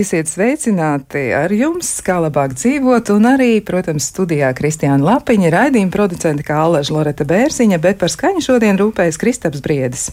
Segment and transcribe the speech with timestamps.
[0.00, 6.46] Esiet sveicināti ar jums, kā labāk dzīvot, un arī, protams, studijā Kristiāna Lapiņa, raidījuma producente
[6.46, 10.06] kā Allaža Loreta Bērziņa, bet par skaņu šodien rūpējas Kristaps Briedis.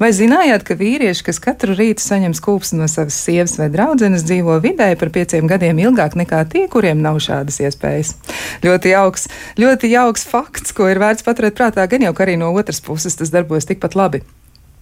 [0.00, 4.56] Vai zinājāt, ka vīrieši, kas katru rītu saņem skūpstu no savas sievas vai draudzenes, dzīvo
[4.64, 8.16] vidēji par pieciem gadiem ilgāk nekā tie, kuriem nav šādas iespējas?
[8.64, 9.28] Ļoti jauks,
[9.60, 13.20] ļoti jauks fakts, ko ir vērts paturēt prātā, gan jau ka arī no otras puses
[13.20, 14.24] tas darbojas tikpat labi.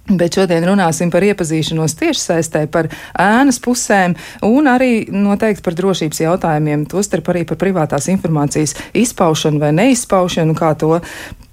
[0.07, 2.87] Bet šodien runāsim par iepazīšanos tiešsaistē, par
[3.19, 4.15] ēnas pusēm
[4.47, 10.77] un arī noteikti par drošības jautājumiem, tostarp arī par privātās informācijas izpaušanu vai neizpaušanu, kā
[10.79, 11.01] to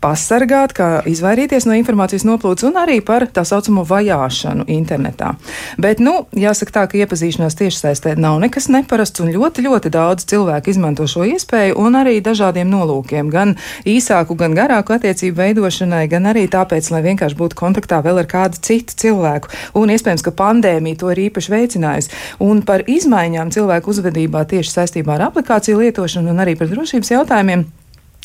[0.03, 5.34] pasargāt, kā izvairīties no informācijas noplūdes un arī par tā saucamo vajāšanu internetā.
[5.82, 10.74] Bet, nu, jāsaka tā, ka iepazīšanās tiešsaistē nav nekas neparasts un ļoti, ļoti daudz cilvēku
[10.74, 13.55] izmanto šo iespēju un arī dažādiem nolūkiem, gan
[13.87, 18.59] īsāku, gan garāku attiecību veidošanai, gan arī tāpēc, lai vienkārši būtu kontaktā vēl ar kādu
[18.63, 19.54] citu cilvēku.
[19.79, 22.12] Un iespējams, ka pandēmija to ir īpaši veicinājusi.
[22.43, 27.65] Un par izmaiņām cilvēku uzvedībā tieši saistībā ar aplikāciju lietošanu un arī par drošības jautājumiem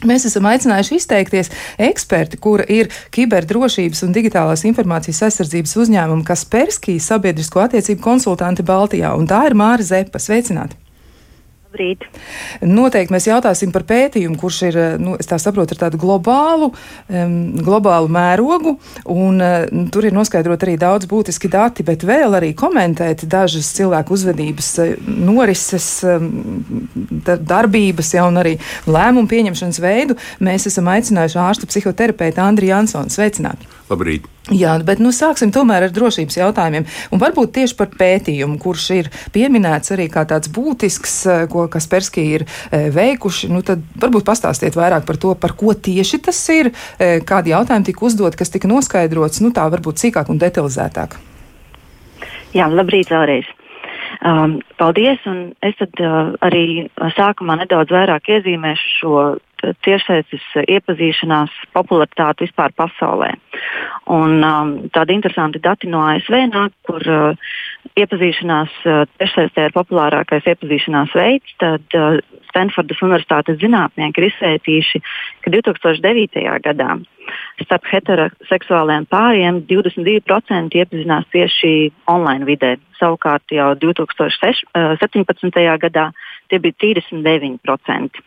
[0.07, 1.49] Mēs esam aicinājuši izteikties
[1.83, 9.27] eksperti, kura ir kiberdrošības un digitālās informācijas aizsardzības uzņēmuma Kasperskī sabiedrisko attiecību konsultanti Baltijā, un
[9.27, 10.23] tā ir Māra Zepa.
[10.23, 10.79] Sveicināti!
[11.69, 12.07] Labrīt.
[12.65, 17.35] Noteikti mēs jautāsim par pētījumu, kurš ir, nu, es tā saprotu, ar tādu globālu, um,
[17.61, 18.73] globālu mērogu,
[19.13, 24.17] un uh, tur ir noskaidrot arī daudz būtiski dati, bet vēl arī komentēt dažas cilvēku
[24.17, 24.71] uzvedības
[25.05, 26.65] norises, um,
[27.29, 28.57] darbības, ja, un arī
[28.89, 30.17] lēmumu pieņemšanas veidu.
[30.41, 33.13] Mēs esam aicinājuši ārstu psihoterapeitu Andriju Jansonu.
[33.13, 33.78] Sveicināti!
[33.89, 34.27] Labrīt!
[34.53, 36.86] Jā, bet nu, sāksim tomēr ar drošības jautājumiem.
[37.12, 42.25] Un varbūt tieši par pētījumu, kurš ir pieminēts arī kā tāds būtisks, eh, ko Kasperski
[42.37, 43.50] ir e, veikuši.
[43.53, 47.91] Nu, tad varbūt pastāstiet vairāk par to, par ko tieši tas ir, e, kādi jautājumi
[47.91, 51.16] tika uzdot, kas tika noskaidrots, nu tā varbūt sīkāk un detalizētāk.
[52.56, 53.48] Jā, labrīt vēlreiz.
[54.25, 59.12] Um, paldies, un es tad, uh, arī sākumā nedaudz vairāk iezīmēšu šo
[59.85, 63.33] tiešsaistes iepazīšanās popularitāti vispār pasaulē.
[64.13, 67.51] Un, um, tādi interesanti dati no ASV nāk, kur uh,
[67.99, 71.55] iepazīšanās uh, tiešsaistē ir populārākais iepazīšanās veids.
[71.63, 75.03] Tad uh, Stanfordas Universitātes zinātnieki ir izpētījuši,
[75.45, 76.47] ka 2009.
[76.65, 76.97] gadā
[77.61, 81.75] starp heteroseksuāliem pāriem 22% iepazinās tieši
[82.09, 82.77] online vidē.
[83.01, 84.65] Savukārt jau 2017.
[84.73, 86.09] Uh, gadā
[86.49, 88.25] tie bija 39%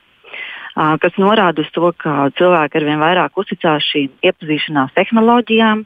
[0.75, 5.85] kas norāda uz to, ka cilvēki arvien vairāk uzticās šīm iepazīšanās tehnoloģijām.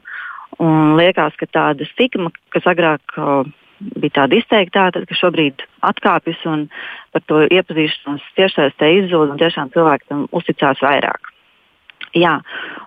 [0.96, 3.44] Liekas, ka tāda stigma, kas agrāk uh,
[3.80, 6.66] bija tāda izteikta, tad, ka šobrīd atkāpjas un
[7.12, 11.32] par to iepazīšanos tiešsaistē izzūd un tiešām cilvēki tam uzticās vairāk.
[12.16, 12.38] Jā,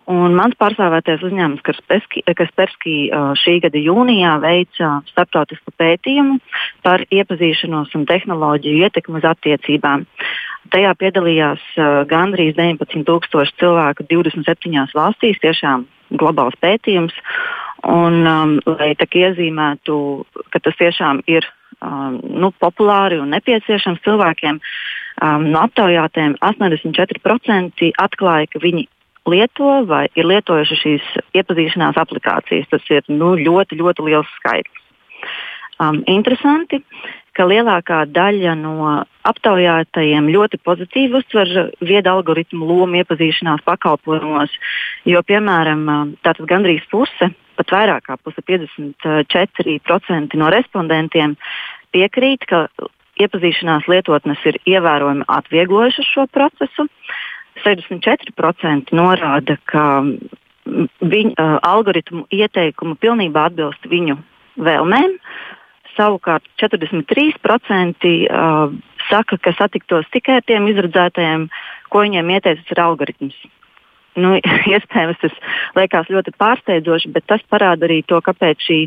[0.10, 2.96] un mans pārstāvētais uzņēmums, Kasperski,
[3.38, 6.40] šī gada jūnijā veica starptautisku pētījumu
[6.86, 10.08] par iepazīšanos un tehnoloģiju ietekmi uz attiecībām.
[10.74, 15.88] Tajā piedalījās uh, gandrīz 19,000 cilvēku 27 valstīs, tiešām
[16.20, 17.16] globāls pētījums.
[17.88, 19.96] Un, um, lai tā iezīmētu,
[20.52, 21.48] ka tas tiešām ir
[21.80, 24.60] um, nu, populāri un nepieciešams cilvēkiem,
[25.24, 28.88] um, no aptaujātiem 84% atklāja, ka viņi
[29.30, 31.08] lieto vai ir lietojuši šīs
[31.40, 32.68] iepazīšanās aplikācijas.
[32.72, 34.86] Tas ir nu, ļoti, ļoti liels skaitlis.
[35.80, 36.82] Um, interesanti,
[37.38, 38.76] ka lielākā daļa no
[39.30, 44.54] aptaujātajiem ļoti pozitīvi uztver viedu algoritmu lomu iepazīšanās pakalpojumos,
[45.10, 51.36] jo, piemēram, tātad gandrīz puse, pat vairāk kā puse, 54% no respondentiem
[51.96, 52.68] piekrīt, ka
[53.20, 56.88] iepazīšanās lietotnes ir ievērojami atvieglojušas šo procesu.
[57.60, 59.84] 64% norāda, ka
[61.04, 64.16] viņu uh, algoritmu ieteikumu pilnībā atbilst viņu
[64.64, 65.18] vēlmēm,
[66.00, 68.74] savukārt 43% uh,
[69.10, 71.48] saka, ka satiktos tikai ar tiem izredzētajiem,
[71.92, 73.38] ko viņiem ieteicis algoritms.
[74.20, 74.36] Nu,
[74.74, 75.36] iespējams, tas
[75.78, 78.80] liekas ļoti pārsteidzoši, bet tas parāda arī to, kāpēc šī,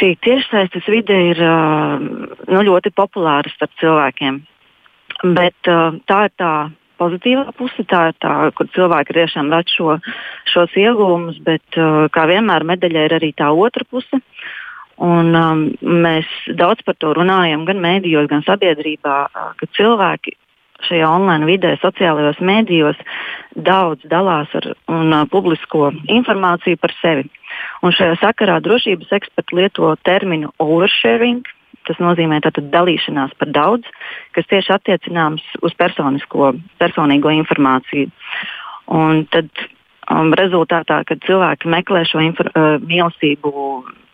[0.00, 4.42] šī tiešsaistes vide ir uh, nu, ļoti populāra starp cilvēkiem.
[5.36, 6.52] Bet uh, tā ir tā
[7.00, 9.96] pozitīvā puse, tā ir tā, kur cilvēki tiešām redz šo,
[10.52, 14.20] šos iegūmus, bet uh, kā vienmēr medaļai ir arī tā otra puse.
[15.00, 16.28] Un, um, mēs
[16.60, 20.34] daudz par to runājam, gan mēdījos, gan sabiedrībā, uh, ka cilvēki
[20.84, 23.00] šajā online vidē, sociālajos mēdījos
[23.56, 27.24] daudz dalās ar un uh, publisko informāciju par sevi.
[27.84, 31.48] Un šajā sakarā drošības eksperti lieto terminu oversharing.
[31.88, 33.88] Tas nozīmē tātad dalīšanās par daudz,
[34.36, 38.10] kas tieši attiecināms uz personīgo informāciju.
[38.92, 39.48] Un tad
[40.10, 43.52] um, rezultātā, kad cilvēki meklē šo infor, uh, mīlestību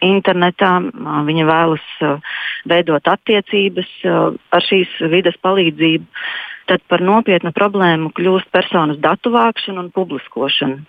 [0.07, 2.35] internetā, uh, viņi vēlas uh,
[2.69, 6.07] veidot attiecības uh, ar šīs vides palīdzību,
[6.71, 10.83] tad par nopietnu problēmu kļūst personas datu vākšana un publiskošana.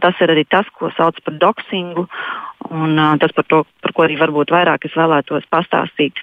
[0.00, 2.04] Tas ir arī tas, ko sauc par doksingu,
[2.68, 6.20] un uh, tas, par, to, par ko arī varbūt vairāk es vēlētos pastāstīt.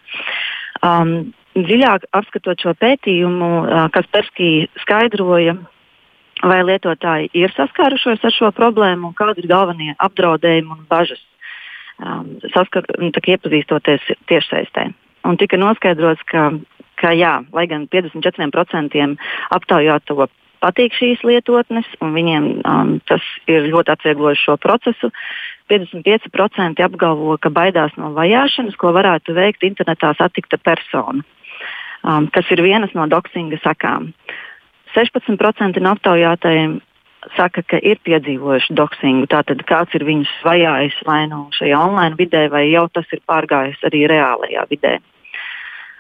[0.86, 5.58] Um, dziļāk apskatot šo pētījumu, uh, kas Persky skaidroja,
[6.44, 11.22] vai lietotāji ir saskārušies ar šo problēmu un kādi ir galvenie apdraudējumi un bažas,
[12.04, 14.90] um, saskar, nu, iepazīstoties tiešsaistē.
[15.28, 16.50] Un tika noskaidrots, ka,
[17.02, 19.08] ka jā, lai gan 54%
[19.56, 20.28] aptaujāto
[20.64, 25.12] patīk šīs lietotnes, un viņiem um, tas ir ļoti atvieglojis šo procesu.
[25.70, 31.26] 55% apgalvo, ka baidās no vajāšanas, ko varētu veikt internetā satikta persona,
[32.08, 34.14] um, kas ir vienas no doksinga sakām.
[34.98, 36.80] 16% no aptaujātajiem
[37.36, 39.28] saka, ka ir piedzīvojuši doksingu.
[39.32, 43.84] Tātad kāds ir viņus vajājis vai nu šajā online vidē, vai jau tas ir pārgājis
[43.90, 44.98] arī reālajā vidē.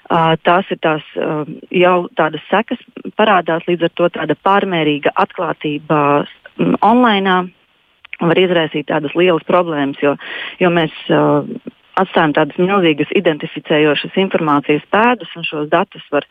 [0.07, 1.43] Uh, tās ir tās uh,
[1.75, 2.79] jau tādas sekas,
[3.19, 5.97] parādās līdz ar to tāda pārmērīga atklātība
[6.79, 7.33] online
[8.21, 10.15] var izraisīt tādas lielas problēmas, jo,
[10.63, 11.43] jo mēs uh,
[11.99, 16.25] atstājam tādas milzīgas identificējošas informācijas pēdas, un šos datus var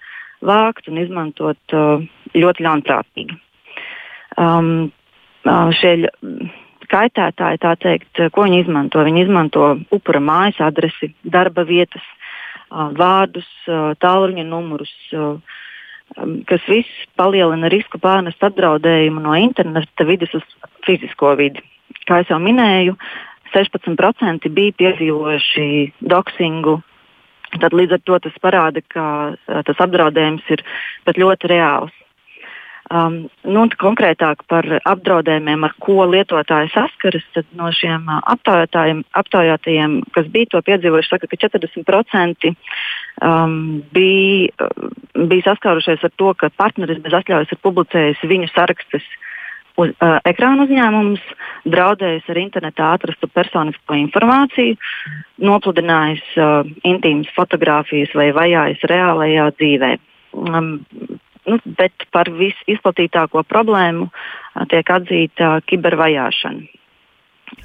[0.45, 2.05] vākt un izmantot uh,
[2.37, 3.39] ļoti ļaunprātīgi.
[4.37, 4.91] Um,
[5.47, 6.11] uh, šie
[6.91, 9.03] kaitētāji, tā teikt, ko viņi izmanto?
[9.07, 12.05] Viņi izmanto upura mājas adresi, darba vietas,
[12.71, 13.47] vārdus,
[14.03, 14.93] tālruņa numurus,
[16.47, 20.47] kas viss palielina risku pārnest apdraudējumu no interneta vidas uz
[20.87, 21.63] fizisko vidi.
[22.07, 22.95] Kā jau minēju,
[23.55, 25.69] 16% bija piedzīvojuši
[26.03, 26.81] doksingu.
[27.63, 29.07] Tad līdz ar to tas parāda, ka
[29.47, 30.65] tas apdraudējums ir
[31.07, 31.95] pat ļoti reāls.
[32.87, 40.29] Um, nu, konkrētāk par apdraudējumiem, ar ko lietotāji saskaras, tad no šiem uh, aptaujātajiem, kas
[40.31, 42.47] bija to piedzīvojuši, saka, ka 40%
[43.27, 43.57] um,
[43.91, 49.09] bija, uh, bija saskārušies ar to, ka partneris bez atļaujas ir publicējis viņu sarakstus
[49.81, 51.23] uz uh, ekrāna uzņēmumus,
[51.69, 54.79] draudējis ar internetā atrastu personisko informāciju,
[55.45, 59.95] nopludinājis uh, intīmas fotogrāfijas vai vajājis reālajā dzīvē.
[60.37, 60.75] Um,
[61.47, 64.09] Nu, bet par visizplatītāko problēmu
[64.73, 66.76] tiek atzīta kibervajāšana.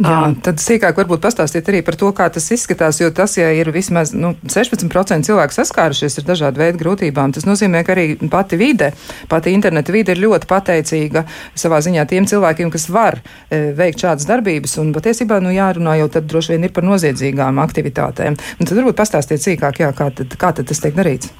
[0.02, 3.70] Jā, tad sīkāk varbūt pastāstiet arī par to, kā tas izskatās, jo tas, ja ir
[3.74, 8.92] vismaz nu, 16% cilvēku saskārušies ar dažādu veidu grūtībām, tas nozīmē, ka arī pati vide,
[9.30, 11.26] pati interneta vide ir ļoti pateicīga
[11.58, 16.10] savā ziņā tiem cilvēkiem, kas var e, veikt šādas darbības, un patiesībā, nu jārunā jau
[16.18, 18.38] tad droši vien ir par noziedzīgām aktivitātēm.
[18.38, 21.34] Un tad varbūt pastāstiet sīkāk, jā, kā, tad, kā tad tas tiek darīts.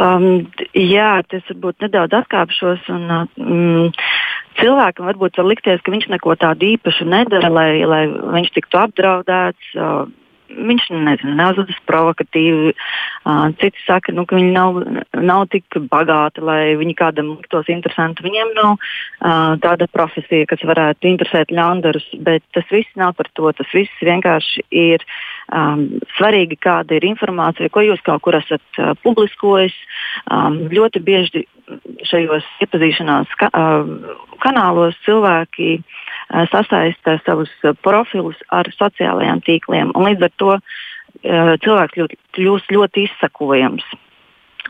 [0.00, 2.86] Um, jā, tas varbūt nedaudz atkāpšos.
[2.94, 3.90] Un, um,
[4.60, 9.76] cilvēkam varbūt var likties, ka viņš neko tādu īpašu nedara, lai, lai viņš tiktu apdraudēts.
[9.76, 10.10] Uh,
[10.52, 12.72] viņš nezinu, neuzvedas provokatīvi.
[12.72, 14.80] Uh, citi saka, nu, ka viņi nav,
[15.16, 18.24] nav tik bagāti, lai viņi kādam liktos interesanti.
[18.26, 23.48] Viņiem nav uh, tāda profesija, kas varētu interesēt ļaundarus, bet tas viss nav par to.
[23.56, 25.06] Tas viss vienkārši ir
[25.50, 29.74] um, svarīgi, kāda ir informācija, ko jūs kaut kur esat uh, publiskojis.
[30.30, 31.44] Um, ļoti bieži
[32.08, 40.32] šajos iepazīšanās ka, uh, kanālos cilvēki uh, sasaista savus profilus ar sociālajiem tīkliem, līdz ar
[40.42, 43.86] to uh, cilvēks ļoti, kļūst ļoti izsakojams.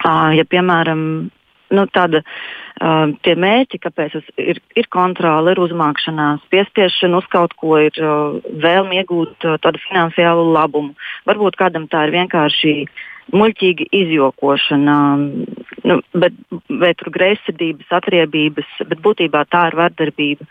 [0.02, 1.31] Uh, ja, piemēram,
[1.73, 7.79] nu, tāda, uh, tie mērķi, kāpēc ir, ir kontrole, ir uzmākšanās, piespiešana uz kaut ko,
[7.83, 10.95] ir uh, vēlme iegūt uh, tādu finansiālu labumu.
[11.29, 12.76] Varbūt kādam tā ir vienkārši
[13.33, 14.97] muļķīga izjokošana,
[15.88, 16.38] nu, bet,
[16.69, 20.49] vai tur greizsirdības, atriebības, bet būtībā tā ir vardarbība.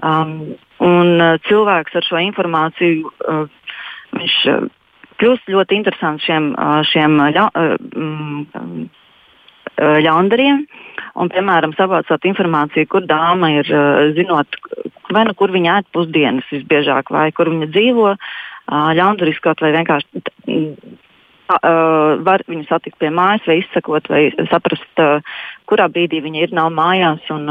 [0.00, 3.42] Um, un uh, cilvēks ar šo informāciju uh,
[4.16, 4.68] viņš, uh,
[5.20, 8.88] kļūst ļoti interesants šiem, uh, šiem ļa, uh, mm,
[9.80, 10.64] ļaundariem.
[11.20, 13.68] Un, piemēram, savācot informāciju, kur dāma ir,
[14.14, 14.56] zinot,
[15.10, 18.14] vai nu kur viņa ēd pusdienas visbiežāk, vai kur viņa dzīvo,
[19.00, 20.22] ļaundariskot vai vienkārši
[21.50, 24.22] var viņu satikt pie mājas, vai izsakot, vai
[24.52, 25.02] saprast,
[25.66, 27.50] kurā brīdī viņa ir, nav mājās, un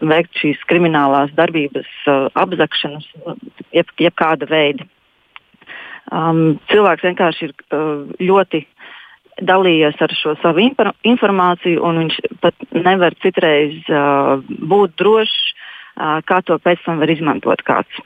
[0.00, 1.88] veikt šīs kriminālās darbības
[2.36, 3.08] apzakšanas,
[3.72, 4.84] jeb, jebkāda veida.
[6.08, 8.62] Um, cilvēks vienkārši ir uh, ļoti
[9.44, 15.38] dalījies ar šo savu informāciju, un viņš pat nevar citreiz uh, būt drošs,
[15.96, 18.02] uh, kā to pēc tam var izmantot kāds.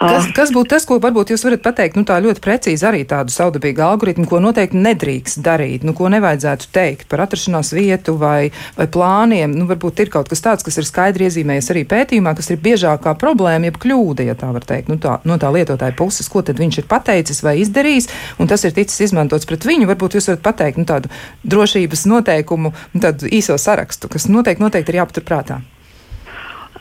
[0.00, 3.32] Kas, kas būtu tas, ko varbūt jūs varat pateikt, nu tā ļoti precīzi arī tādu
[3.32, 8.86] saudabīgu algoritmu, ko noteikti nedrīkst darīt, nu ko nevajadzētu teikt par atrašanās vietu vai, vai
[8.92, 9.54] plāniem?
[9.56, 13.14] Nu, varbūt ir kaut kas tāds, kas ir skaidri iezīmējies arī pētījumā, kas ir biežākā
[13.20, 16.60] problēma, jeb kļūda, ja tā var teikt, nu tā, no tā lietotāja puses, ko tad
[16.60, 18.10] viņš ir pateicis vai izdarījis,
[18.42, 19.88] un tas ir ticis izmantots pret viņu.
[19.92, 21.12] Varbūt jūs varat pateikt nu, tādu
[21.46, 25.62] drošības noteikumu, nu, tādu īso sarakstu, kas noteikti, noteikti ir jāpaturprātā.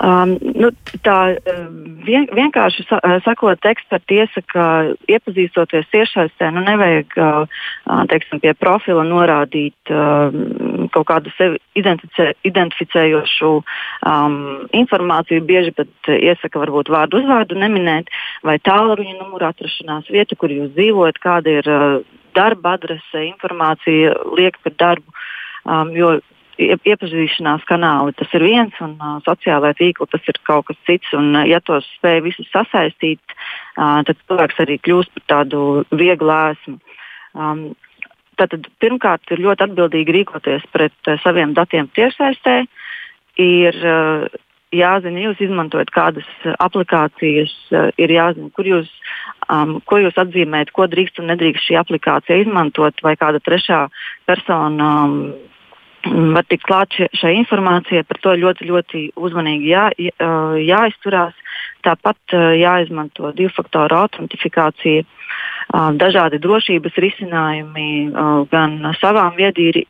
[0.03, 0.71] Um, nu,
[1.05, 1.17] tā
[2.03, 4.65] vien, vienkārši sa, sakot, eksperti iesaka,
[5.07, 7.61] iepazīstoties tiešsaistē, nu nevajag uh,
[8.11, 10.35] teiksim, pie profila norādīt uh,
[10.91, 14.37] kaut kādu sevi identificē, identificējošu um,
[14.75, 15.45] informāciju.
[15.47, 18.11] Bieži pat iesaka varbūt vārdu uzvārdu neminēt
[18.43, 21.87] vai tālruņa numuru atrašanās vietu, kur jūs dzīvojat, kāda ir uh,
[22.35, 25.19] darba adrese, informācija liek par darbu.
[25.65, 26.17] Um, jo
[26.59, 31.13] iepazīšanās kanāli tas ir viens, un uh, sociālai tīkli tas ir kaut kas cits.
[31.17, 33.21] Un, uh, ja tos spēj visus sasaistīt,
[33.77, 36.79] uh, tad cilvēks arī kļūst par tādu vieglu ēsmu.
[37.35, 37.65] Um,
[38.35, 42.55] Tātad, pirmkārt, ir ļoti atbildīgi rīkoties pret uh, saviem datiem tiešsaistē.
[43.39, 44.25] Ir uh,
[44.75, 46.27] jāzina, jūs izmantojat kādas
[46.59, 48.91] aplikācijas, uh, ir jāzina, kur jūs,
[49.47, 53.85] um, ko jūs atzīmējat, ko drīkst un nedrīkst šī aplikācija izmantot, vai kāda trešā
[54.27, 55.19] persona um,
[56.05, 59.87] var tikt klāt šai informācijai, par to ļoti, ļoti uzmanīgi jā,
[60.61, 61.35] jāizturās.
[61.85, 65.03] Tāpat jāizmanto divu faktoru autentifikācija,
[66.01, 67.87] dažādi drošības risinājumi
[68.51, 69.85] gan savām, viedīri,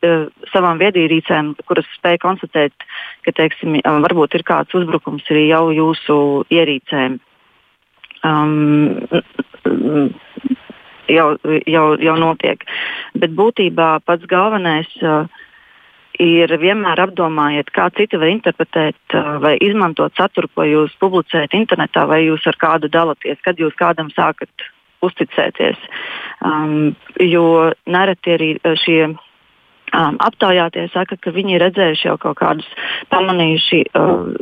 [0.52, 2.86] savām viedierīcēm, kuras spēj konstatēt,
[3.24, 6.18] ka teiksim, varbūt ir kāds uzbrukums arī jau jūsu
[6.52, 7.18] ierīcēm.
[8.26, 9.08] Um,
[11.08, 11.26] jau,
[11.66, 12.64] jau, jau notiek.
[13.16, 15.28] Bet būtībā pats galvenais uh,
[16.22, 22.24] ir vienmēr apdomājiet, kā citi var interpretēt vai izmantot saturu, ko jūs publicējat internetā, vai
[22.24, 24.68] jūs ar kādu dalāties, kad jūs kādam sākat
[25.04, 25.78] uzticēties.
[26.44, 28.50] Um, jo nereti arī
[28.82, 32.68] šie um, aptaujātie saka, ka viņi ir redzējuši jau kaut kādus,
[33.12, 34.34] pamanījuši, um,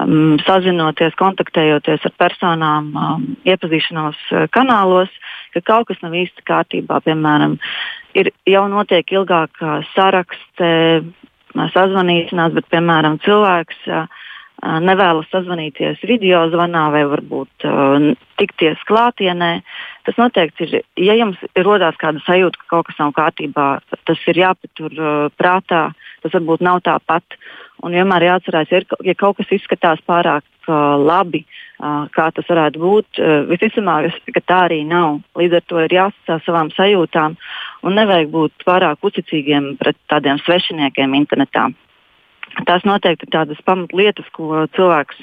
[0.00, 4.20] um, sazinoties, kontaktējoties ar personām, um, iepazīšanos
[4.54, 5.12] kanālos,
[5.56, 7.00] ka kaut kas nav īsti kārtībā.
[7.06, 7.58] Piemēram,
[8.20, 10.70] ir jau notiek ilgāka sarakste,
[11.74, 13.86] sazvanīšanās, bet, piemēram, cilvēks
[14.62, 18.08] nevēlas sazvanīties video zvanā vai varbūt uh,
[18.40, 19.50] tikties klātienē.
[20.06, 23.68] Tas noteikti ir, ja jums rodās kāda sajūta, ka kaut kas nav kārtībā,
[24.08, 25.88] tas ir jāpatur uh, prātā.
[26.24, 27.38] Tas varbūt nav tāpat.
[27.86, 31.44] Un vienmēr jāatcerās, ja, ir, ja kaut kas izskatās pārāk uh, labi,
[31.78, 35.20] uh, kā tas varētu būt, uh, visticamāk, ka tā arī nav.
[35.38, 37.38] Līdz ar to ir jāsacās savām sajūtām
[37.86, 41.68] un nevajag būt pārāk uzticīgiem pret tādiem svešiniekiem internetā.
[42.66, 45.20] Tās noteikti ir tādas pamatlietas, ko cilvēks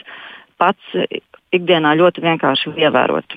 [0.62, 0.96] pats
[1.56, 3.36] ikdienā ļoti vienkārši ievērot.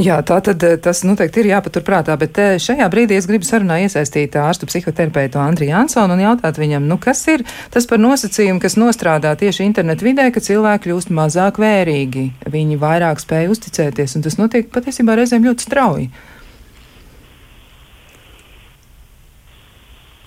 [0.00, 3.78] Jā, tā tad eh, tas noteikti ir jāpaturprātā, bet eh, šajā brīdī es gribu sarunā
[3.84, 8.78] iesaistīt ārstu psihoterapeitu Andriju Jansonu un jautāt viņam, nu kas ir tas par nosacījumu, kas
[8.80, 14.38] nostrādā tieši internetu vidē, ka cilvēki kļūst mazāk vērīgi, viņi vairāk spēj uzticēties, un tas
[14.40, 16.08] notiek patiesībā reizēm ļoti strauji.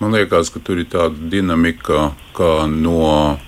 [0.00, 3.38] Man liekas, ka tur ir tāda dinamika, kā no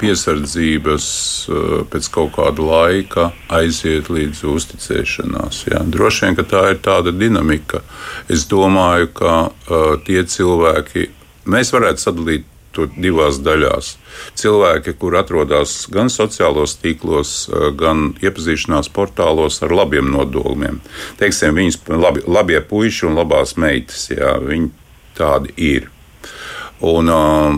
[0.00, 1.06] piesardzības
[1.48, 5.64] eh, pēc kaut kāda laika aiziet līdz uzticēšanās.
[5.70, 5.82] Jā.
[5.86, 7.82] Droši vien tā ir tāda dinamika.
[8.28, 11.08] Es domāju, ka uh, tie cilvēki,
[11.48, 12.46] mēs varētu sadalīt
[12.76, 13.94] to divās daļās.
[14.38, 20.80] Cilvēki, kur atrodas gan sociālos tīklos, eh, gan iepazīšanās portālos ar labiem nodomiem.
[21.20, 24.72] Teiksim, viņas labi, labie puiši un labās meitas, jā, viņi
[25.18, 25.88] tādi ir.
[26.78, 27.56] Un, uh,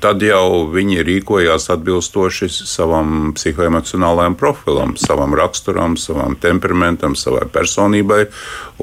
[0.00, 8.26] tad jau viņi rīkojās atbilstoši savam psihoemocionālajam profilam, savam raksturam, savam temperamentam, savai personībai,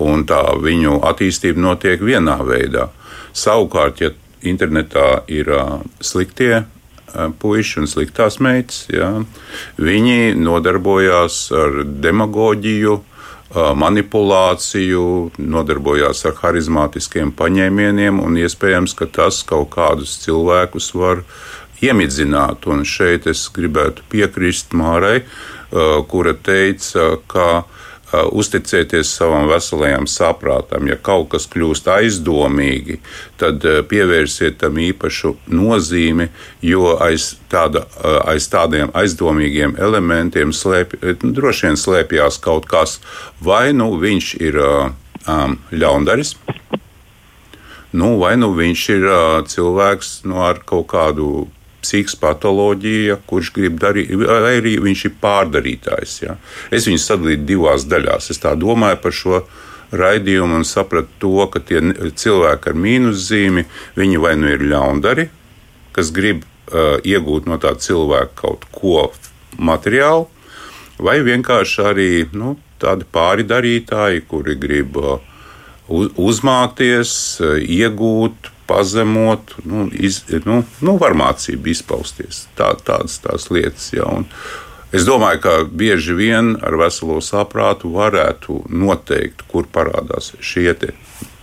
[0.01, 2.89] un tā viņu attīstība notiek vienā veidā.
[3.35, 4.09] Savukārt, ja
[4.41, 9.11] internetā ir uh, sliktie uh, puiši un sliktās meitas, ja,
[9.77, 13.03] viņi nodarbojās ar demagoģiju,
[13.53, 21.21] manipulāciju, nodarbojās ar harizmātiskiem paņēmieniem, un iespējams, ka tas kaut kādus cilvēkus var
[21.85, 22.65] iemidzināt.
[22.67, 25.21] Un šeit es gribētu piekrist Mārai,
[26.09, 27.63] kura teica, ka
[28.31, 30.87] uzticēties savam veselajam saprātam.
[30.89, 32.99] Ja kaut kas kļūst aizdomīgi,
[33.41, 36.29] tad pievērsiet tam īpašu nozīmi,
[36.65, 37.85] jo aiz, tāda,
[38.25, 42.99] aiz tādiem aizdomīgiem elementiem slēp, droši vien slēpjas kaut kas,
[43.41, 46.35] vai nu viņš ir um, ļaundaris.
[47.95, 51.45] Nu, vai nu viņš ir uh, cilvēks nu, ar kaut kādu
[51.85, 56.17] psihiskā patoloģija, kurš grib darīt, vai arī viņš ir pārdarītājs.
[56.25, 56.35] Ja?
[56.73, 58.31] Es viņu sadalītu divās daļās.
[58.33, 59.41] Es tā domāju par šo
[59.95, 61.81] raidījumu un sapratu to, ka tie
[62.17, 63.65] cilvēki ar mīnuszīmi,
[63.99, 65.29] viņi vai nu ir ļaundari,
[65.95, 69.11] kas grib uh, iegūt no tā cilvēka kaut ko
[69.55, 70.27] materiālu,
[70.97, 75.21] vai vienkārši arī nu, tādi pāridarītāji, kuri grib uh,
[75.87, 82.45] uzmākties, uh, iegūt, pazemot, nu, iz, nu, nu varmācību izpausties.
[82.57, 83.91] Tā, tādas tās lietas.
[83.95, 84.29] Ja, un,
[84.95, 90.71] Es domāju, ka bieži vien ar veselo saprātu varētu noteikt, kur parādās šie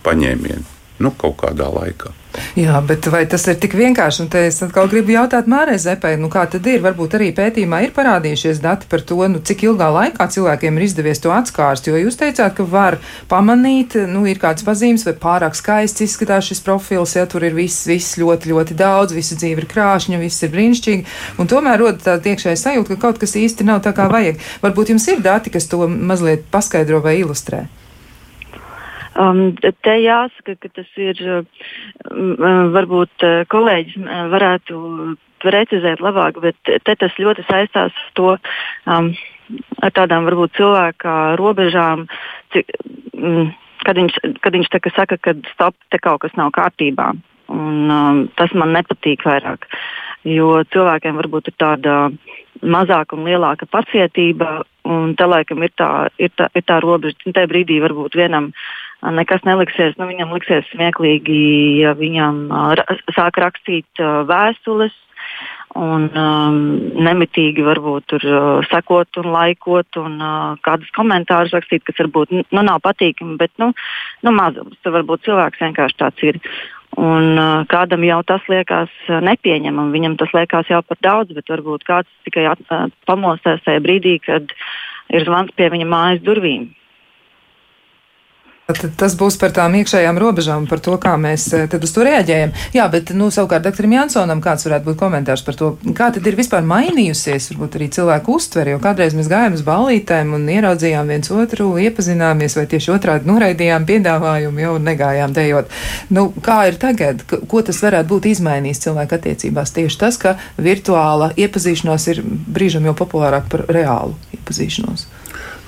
[0.01, 2.13] paņēmieni nu, kaut kādā laikā.
[2.57, 4.23] Jā, bet vai tas ir tik vienkārši?
[4.23, 6.81] Un te es atkal gribu jautāt Mārai Zepai, nu kā tad ir?
[6.81, 11.21] Varbūt arī pētījumā ir parādījušies dati par to, nu, cik ilgā laikā cilvēkiem ir izdevies
[11.21, 12.97] to atskārst, jo jūs teicāt, ka var
[13.29, 17.85] pamanīt, nu, ir kāds pazīmes vai pārāk skaists izskatās šis profils, ja tur ir viss,
[17.89, 21.05] viss ļoti, ļoti daudz, visa dzīve ir krāšņa, viss ir brīnišķīgi,
[21.37, 24.41] un tomēr rodas tāda iekšēja sajūta, ka kaut kas īsti nav tā kā vajag.
[24.65, 27.67] Varbūt jums ir dati, kas to mazliet paskaidro vai ilustrē?
[29.13, 29.53] Um,
[29.85, 31.45] te jāsaka, ka tas ir um,
[32.73, 34.79] varbūt uh, kolēģis uh, varētu
[35.43, 38.35] precizēt labāk, bet te tas ļoti saistās ar to.
[38.89, 39.11] Um,
[39.83, 42.07] ar tādām varbūt cilvēka robežām,
[42.55, 42.71] cik,
[43.13, 43.51] mm,
[43.83, 47.11] kad viņš, kad viņš saka, ka stop, te kaut kas nav kārtībā.
[47.53, 49.67] Un, um, tas man nepatīk vairāk,
[50.25, 51.97] jo cilvēkiem varbūt ir tāda
[52.63, 57.19] mazāka un lielāka pacietība, un tā laikam ir tā, ir tā, ir tā robeža.
[57.27, 58.49] Tajā brīdī varbūt vienam
[59.11, 59.97] nekas neliksies.
[59.99, 61.39] Nu, viņam liksies smieklīgi,
[61.83, 62.45] ja viņam
[62.79, 64.95] ra sāk rakstīt vēstules.
[65.73, 66.57] Un um,
[67.01, 72.61] nemitīgi varbūt tur uh, sekot un laikot, un uh, kādus komentārus rakstīt, kas varbūt nu,
[72.61, 73.71] nav patīkami, bet nu,
[74.21, 74.77] nu, mazums.
[74.85, 76.37] Tur varbūt cilvēks vienkārši tāds ir.
[76.93, 81.87] Un, uh, kādam jau tas liekas nepieņemami, viņam tas liekas jau par daudz, bet varbūt
[81.89, 84.53] kāds tikai at, uh, pamostās tajā brīdī, kad
[85.09, 86.69] ir zvans pie viņa mājas durvīm.
[88.63, 92.53] Tad tas būs par tām iekšējām robežām, par to, kā mēs eh, uz to reaģējam.
[92.71, 96.37] Jā, bet, nu, savukārt, doktoram Jansonam kāds varētu būt komentārs par to, kā tad ir
[96.39, 101.33] vispār mainījusies, varbūt arī cilvēku uztveri, jo kādreiz mēs gājām uz ballītēm un ieraudzījām viens
[101.35, 105.75] otru, iepazināmies, vai tieši otrādi noraidījām piedāvājumu, jau negājām dejot.
[106.15, 107.25] Nu, kā ir tagad?
[107.27, 109.75] Ko tas varētu būt izmainījis cilvēku attiecībās?
[109.75, 115.09] Tieši tas, ka virtuāla iepazīšanās ir brīžam jau populārāk par reālu iepazīšanos.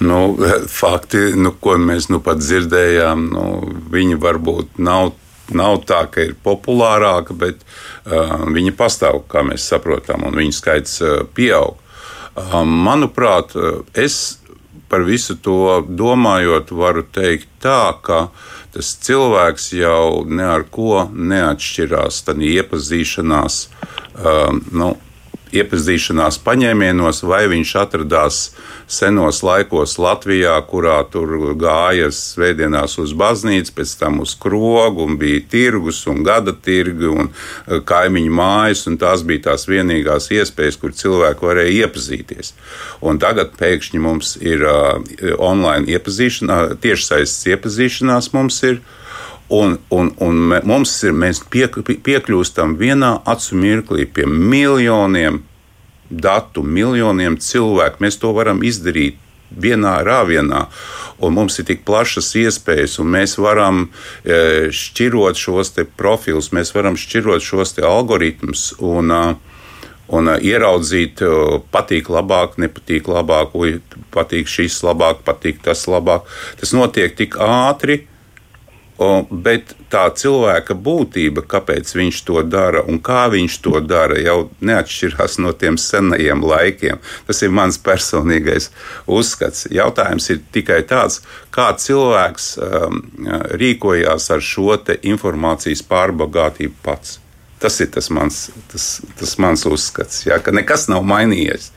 [0.03, 0.35] Nu,
[0.81, 3.45] fakti, nu, ko mēs nu pat dzirdējām, nu,
[3.93, 5.13] viņi varbūt nav
[5.53, 11.01] nav tā, ka ir populārāka, bet uh, viņi pastāv, kā mēs saprotam, un viņu skaits
[11.03, 11.77] uh, pieaug.
[12.35, 14.39] Uh, manuprāt, uh, es
[14.89, 18.27] par visu to domājot, varu teikt tā, ka
[18.75, 23.61] tas cilvēks jau ne ar ko neatšķirās tādā iepazīšanās.
[24.15, 24.93] Uh, nu,
[25.61, 28.39] iepazīšanās paņēmienos, vai viņš atradās
[28.87, 35.43] senos laikos Latvijā, kurā tur gājas svētdienās uz baznīcu, pēc tam uz krogu, un bija
[35.51, 40.95] tirgus un gada tirgi un eh, kaimiņu mājas, un tās bija tās vienīgās iespējas, kur
[40.95, 42.53] cilvēki varēja iepazīties.
[43.05, 44.99] Un tagad pēkšņi mums ir uh,
[45.41, 48.79] online iepazīšanās, tiešsaistes iepazīšanās mums ir.
[49.49, 55.43] Un, un, un mums ir, mēs piek, piekļūstam vienā acu mirklī pie miljoniem
[56.09, 58.01] datu, miljoniem cilvēku.
[58.01, 59.19] Mēs to varam izdarīt
[59.51, 60.65] vienā rāvienā.
[61.23, 63.85] Un mums ir tik plašas iespējas, un mēs varam
[64.25, 68.71] e, šķirot šos profilus, mēs varam šķirot šos algoritmus.
[68.83, 69.13] Un,
[70.05, 71.21] un ieraudzīt,
[71.71, 73.55] patīk labāk, nepatīk labāk,
[74.13, 76.27] patīk šis labāk, patīk tas labāk.
[76.59, 78.03] Tas notiek tik ātri,
[78.95, 84.37] O, bet tā cilvēka būtība, kāpēc viņš to dara un kā viņš to dara, jau
[84.63, 87.01] neatšķirās no tiem senajiem laikiem.
[87.27, 88.69] Tas ir mans personīgais
[89.11, 89.67] uzskats.
[89.67, 91.19] Jautājums ir tikai tāds,
[91.51, 93.01] kā cilvēks um,
[93.59, 97.19] rīkojās ar šo informācijas pārbagātību pats.
[97.59, 98.87] Tas ir tas mans, tas,
[99.19, 101.71] tas mans uzskats, jā, ka nekas nav mainījies.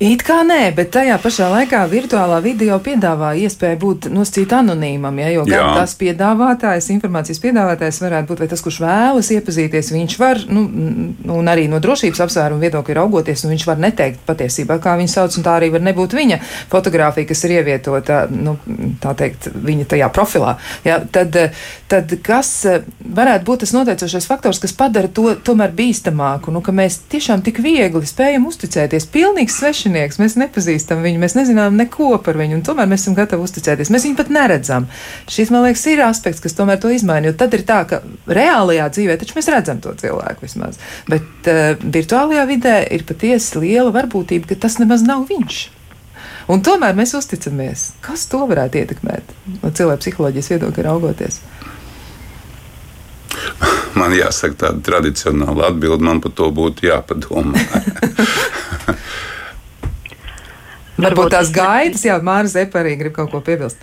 [0.00, 5.26] It kā nē, bet tajā pašā laikā virtuālā video piedāvā iespēju būt noscīt anonīmam, ja,
[5.34, 10.40] jo gan tas piedāvātājs, informācijas piedāvātājs varētu būt vai tas, kurš vēlas iepazīties, viņš var,
[10.48, 10.62] nu,
[11.36, 15.36] un arī no drošības apsvērumu viedokļa raugoties, nu, viņš var neteikt patiesībā, kā viņu sauc,
[15.36, 16.40] un tā arī var nebūt viņa
[16.72, 18.56] fotografija, kas ir ievietota, nu,
[19.04, 20.56] tā teikt, viņa tajā profilā.
[20.88, 21.36] Ja, tad,
[21.92, 22.54] tad kas
[23.04, 27.60] varētu būt tas noteicošais faktors, kas padara to tomēr bīstamāku, nu, ka mēs tiešām tik
[27.60, 29.10] viegli spējam uzticēties.
[29.12, 33.16] Pilnīgi svešiem svešinieks, mēs nepazīstam viņu, mēs nezinām neko par viņu, un tomēr mēs esam
[33.16, 33.90] gatavi uzticēties.
[33.90, 34.86] Mēs viņu pat neredzam.
[35.28, 38.88] Šis, man liekas, ir aspekts, kas tomēr to izmaina, jo tad ir tā, ka reālajā
[38.94, 44.52] dzīvē taču mēs redzam to cilvēku vismaz, bet uh, virtuālajā vidē ir patiesi liela varbūtība,
[44.52, 45.68] ka tas nemaz nav viņš.
[46.50, 47.92] Un tomēr mēs uzticamies.
[48.02, 51.42] Kas to varētu ietekmēt no cilvēka psiholoģijas viedokļa raugoties?
[53.98, 57.60] Man jāsaka, tāda tradicionāla atbilde man par to būtu jāpadomā.
[61.04, 63.80] Varbūt tās gaidas, jā, Mārcis Zeparī grib kaut ko piebilst.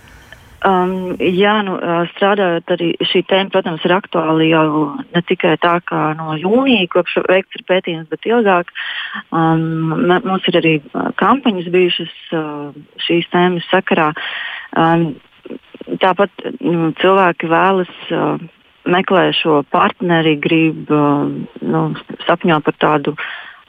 [0.66, 1.76] Um, jā, nu,
[2.16, 4.70] strādājot arī šī tēma, protams, ir aktuāla jau
[5.14, 8.72] ne tikai tā, kā no jūnija, kopš veikts ir pētījums, bet ilgāk.
[9.30, 10.74] Um, mums ir arī
[11.20, 12.74] kampaņas bijušas uh,
[13.06, 14.10] šīs tēmas sakarā.
[14.74, 15.12] Um,
[16.02, 17.94] tāpat nu, cilvēki vēlas.
[18.10, 18.48] Uh,
[18.88, 21.28] meklē šo partneri, grib uh,
[21.60, 21.82] nu,
[22.24, 23.14] sapņot par tādu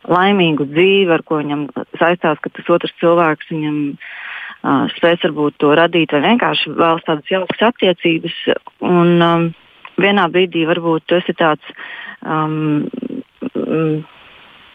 [0.08, 1.68] laimīgu dzīvi, ar ko viņam
[2.00, 7.34] saistās, ka tas otrs cilvēks viņam uh, spēs varbūt to radīt, vai vienkārši vēlas tādas
[7.34, 8.38] jaukas attiecības.
[8.86, 9.50] Un, um,
[10.00, 11.76] vienā brīdī varbūt tu esi tāds
[12.24, 12.88] um,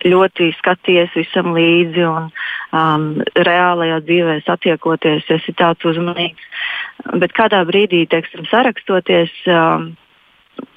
[0.04, 3.08] ļoti skaties visam līdzi un um,
[3.48, 6.48] reālajā dzīvē satiekoties, esi tāds uzmanīgs.
[7.20, 9.94] Bet kādā brīdī, teiksim, sarakstoties, um,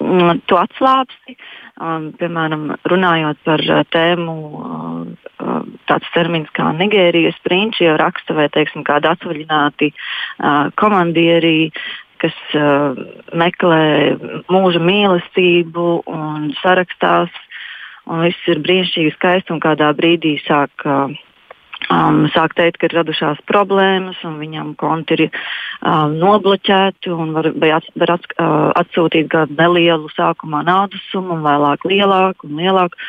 [0.08, 1.36] Mm, to atslābsti.
[1.78, 5.58] Um, piemēram, runājot par uh, tēmu, uh, uh,
[5.90, 11.70] tāds termins kā Nigērijas prinči jau raksta vai teiksim, kādi atvaļināti uh, komandieri,
[12.22, 12.98] kas uh,
[13.36, 13.84] meklē
[14.50, 17.30] mūža mīlestību un sarakstās.
[18.08, 21.12] Un viss ir brīnišķīgi skaisti un kādā brīdī sāk uh,
[21.86, 27.50] um, sāk teikt, ka ir radušās problēmas, un viņam konti ir um, nobloķēti, un var,
[27.78, 33.08] at, var at, uh, atsūtīt kādu nelielu sākumā naudas summu, un vēlāk lielāku un lielāku.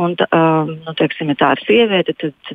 [0.00, 2.54] Un, um, nu, teiksim, ja tā ir sieviete, tad,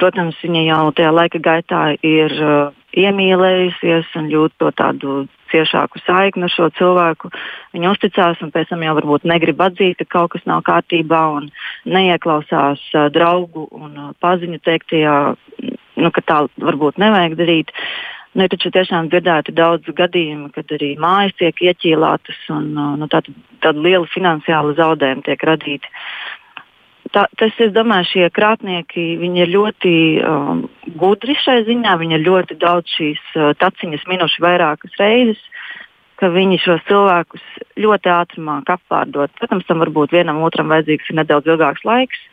[0.00, 5.24] protams, viņa jau tajā laika gaitā ir uh, iemīlējusies un jūt to tādu
[5.54, 7.30] ciešāku saikni ar šo cilvēku.
[7.74, 11.48] Viņi uzticās un pēc tam jau varbūt negrib atzīt, ka kaut kas nav kārtībā un
[11.86, 15.16] neieklausās uh, draugu un uh, paziņu teiktajā,
[16.02, 17.72] nu, ka tā varbūt nevajag darīt.
[18.34, 23.78] Nu, ir taču tiešām dzirdēti daudz gadījumu, kad arī mājas tiek ieķīlātas un nu, tāda
[23.78, 25.92] liela finansiāla zaudējuma tiek radīta.
[27.14, 29.94] Tā, tas, es domāju, šie krāpnieki ir ļoti
[30.26, 30.64] um,
[30.98, 31.92] gudri šai ziņā.
[32.00, 35.42] Viņi ir ļoti daudz šīs uh, taciņas minuši vairākas reizes,
[36.18, 37.44] ka viņi šos cilvēkus
[37.78, 39.30] ļoti ātri māk apvārdot.
[39.38, 42.26] Protams, tam varbūt vienam otram vajadzīgs nedaudz ilgāks laiks.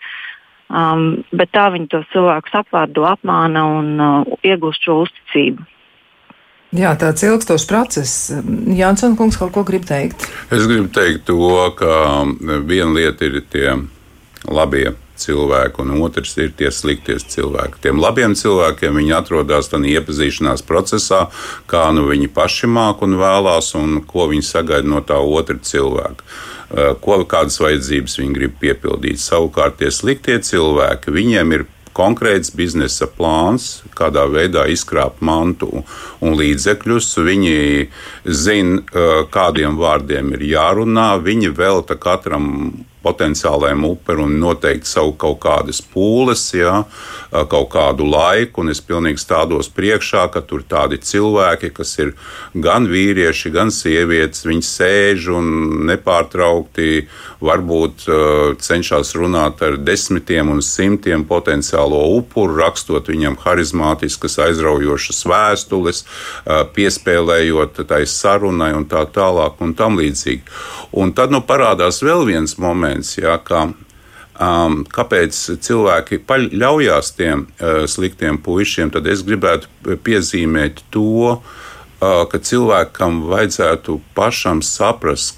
[0.72, 5.68] Um, bet tā viņi tos cilvēkus apvārdo, apmāna un uh, iegūst šo uzticību.
[6.72, 8.20] Jā, tāds ilgstošs process.
[8.82, 10.24] Jānis Kungs kaut ko grib teikt.
[10.50, 11.38] Es gribu teikt to,
[11.78, 12.24] ka
[12.64, 13.76] viena lieta ir tie
[14.50, 17.82] labie cilvēki, un otrs ir tie sliktie cilvēki.
[17.84, 21.28] Tiem labiem cilvēkiem viņi atrodas tādā iepazīšanās procesā,
[21.70, 26.26] kā nu viņi paši māk un vēlās, un ko viņi sagaida no tā otra cilvēka.
[26.72, 29.20] Eh, ko, kādas vajadzības viņi grib piepildīt.
[29.20, 35.84] Savukārt tie sliktie cilvēki, viņiem ir konkrēts biznesa plāns, kādā veidā izkrāpt mantu
[36.24, 37.10] un līdzekļus.
[37.28, 37.90] Viņi
[38.26, 41.20] zina, eh, kādiem vārdiem ir jārunā.
[41.20, 46.84] Viņi velta katram potenciālajiem uperim noteikti savu kaut kādas pūles, jā,
[47.32, 52.14] kaut kādu laiku, un es pilnīgi stādos priekšā, ka tur tādi cilvēki, kas ir
[52.54, 55.50] gan vīrieši, gan sievietes, viņi sēž un
[55.90, 57.06] nepārtraukti
[57.42, 58.06] varbūt
[58.62, 66.04] cenšas runāt ar desmitiem un simtiem potenciālo upuru, rakstot viņam harizmātiskas, aizraujošas vēstules,
[66.76, 70.44] piespēlējot tai sarunai un tā tālāk un tam līdzīgi.
[71.02, 73.72] Un tad nu parādās vēl viens moments, moments, jā, ka,
[74.40, 82.38] um, kāpēc cilvēki ļaujās tiem uh, sliktiem puišiem, tad es gribētu piezīmēt to, uh, ka
[82.38, 85.38] cilvēkam vajadzētu pašam saprast,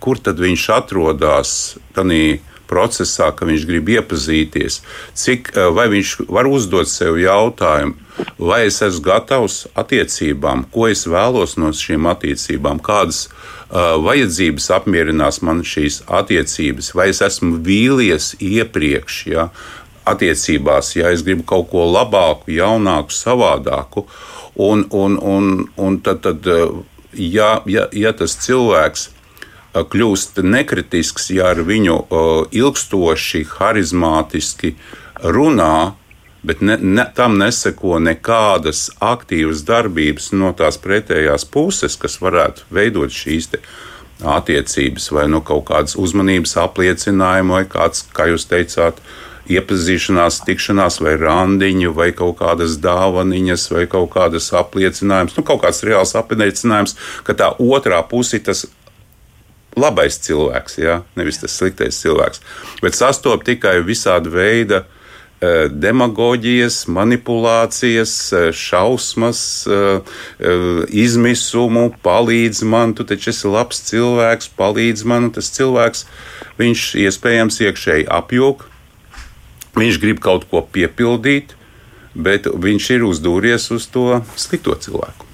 [0.00, 4.80] kur tad viņš atrodas tajā procesā, ka viņš grib iepazīties,
[5.18, 7.96] cik, uh, vai viņš var uzdot sev jautājumu,
[8.38, 13.28] vai es esmu gatavs attiecībām, ko es vēlos no šīm attiecībām, kādas
[13.70, 19.20] vajadzības apmierinās man šīs attiecības, vai es esmu vīlies iepriekš.
[19.30, 19.50] Ja,
[20.10, 24.06] Attiecībās, ja es gribu kaut ko labāku, jaunāku, savādāku,
[24.58, 26.48] un, un, un, un tad, tad
[27.12, 29.10] ja, ja, ja tas cilvēks
[29.74, 32.00] kļūst nekritisks, ja ar viņu
[32.56, 34.74] ilgstoši, harizmātiski
[35.22, 35.92] runā,
[36.42, 43.12] bet ne, ne, tam neseko nekādas aktīvas darbības no tās pretējās puses, kas varētu veidot
[43.12, 43.50] šīs
[44.20, 49.00] attiecības, vai no nu kaut kādas uzmanības apliecinājuma, vai kāds, kā jūs teicāt,
[49.50, 55.82] iepazīšanās, tikšanās, vai randiņu, vai kaut kādas dāvaniņas, vai kaut kādas apliecinājumus, nu, kaut kāds
[55.86, 56.94] reāls apliecinājums,
[57.26, 58.66] ka tā otrā puse ir tas
[59.78, 61.00] labais cilvēks, ja?
[61.18, 62.42] nevis tas sliktais cilvēks.
[62.84, 64.99] Bet sastopas tikai visāda veida eh,
[65.72, 70.00] demagoģijas, manipulācijas, eh, šausmas, eh,
[70.88, 76.04] izmisumu, palīdz man, tu taču esi labs cilvēks, palīdz man, tas cilvēks,
[76.58, 78.66] viņš iespējams iekšēji apjūg,
[79.74, 81.56] viņš grib kaut ko piepildīt,
[82.14, 85.29] bet viņš ir uzdūries uz to slikto cilvēku.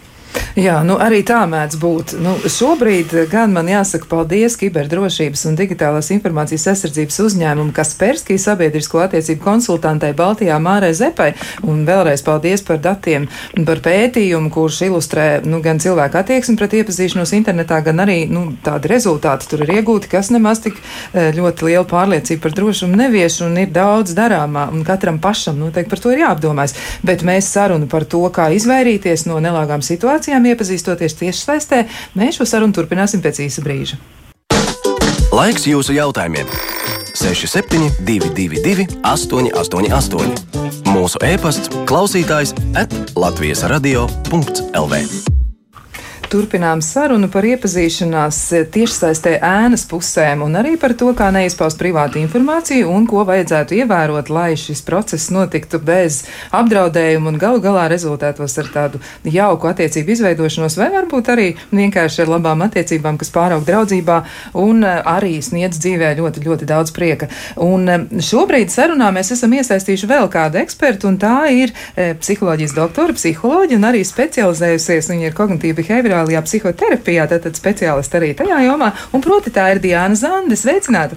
[0.57, 2.13] Jā, nu arī tā mēdz būt.
[2.25, 9.43] Nu, šobrīd gan man jāsaka paldies kiberdrošības un digitālās informācijas aizsardzības uzņēmumu Kasperskī sabiedrisko attiecību
[9.45, 11.35] konsultantei Baltijā Mārai Zepai.
[11.69, 13.27] Un vēlreiz paldies par datiem,
[13.69, 18.93] par pētījumu, kurš ilustrē nu, gan cilvēku attieksmi pret iepazīšanos internetā, gan arī nu, tādi
[18.95, 23.61] rezultāti tur ir iegūti, kas nemaz tik e, ļoti lielu pārliecību par drošumu nevieš un
[23.61, 24.71] ir daudz darāmā.
[24.73, 26.79] Un katram pašam noteikti par to ir jāapdomājas.
[27.05, 31.85] Bet mēs sarunu par to, kā izvairīties no nelāgām situācijām iepazīstoties tieši saistē,
[32.19, 34.01] mēs šo sarunu turpināsim pēc īsa brīža.
[35.37, 36.49] Laiks jūsu jautājumiem!
[37.17, 40.37] 6722, 888,
[40.93, 45.46] mūsu e-pasts, klausītājs atlatvijas radio.lv.
[46.37, 48.39] Turpinām sarunu par iepazīšanās
[48.75, 54.29] tiešsaistē ēnas pusēm un arī par to, kā neizpaust privātu informāciju un ko vajadzētu ievērot,
[54.29, 56.19] lai šis process notiktu bez
[56.53, 62.35] apdraudējuma un galu galā rezultētos ar tādu jauku attiecību izveidošanos, vai varbūt arī vienkārši ar
[62.35, 64.19] labām attiecībām, kas pāraug draudzībā
[64.61, 67.31] un eh, arī sniedz dzīvē ļoti, ļoti daudz prieka.
[67.65, 72.77] Un eh, šobrīd sarunā mēs esam iesaistījuši vēl kādu ekspertu, un tā ir eh, psiholoģijas
[72.77, 78.59] doktora, psiholoģija un arī specializējusies, viņa ir kognitīva behaviorāla integrālajā psihoterapijā, tātad speciālisti arī tajā
[78.67, 80.57] jomā, un proti tā ir Diana Zande.
[80.57, 81.17] Sveicināta!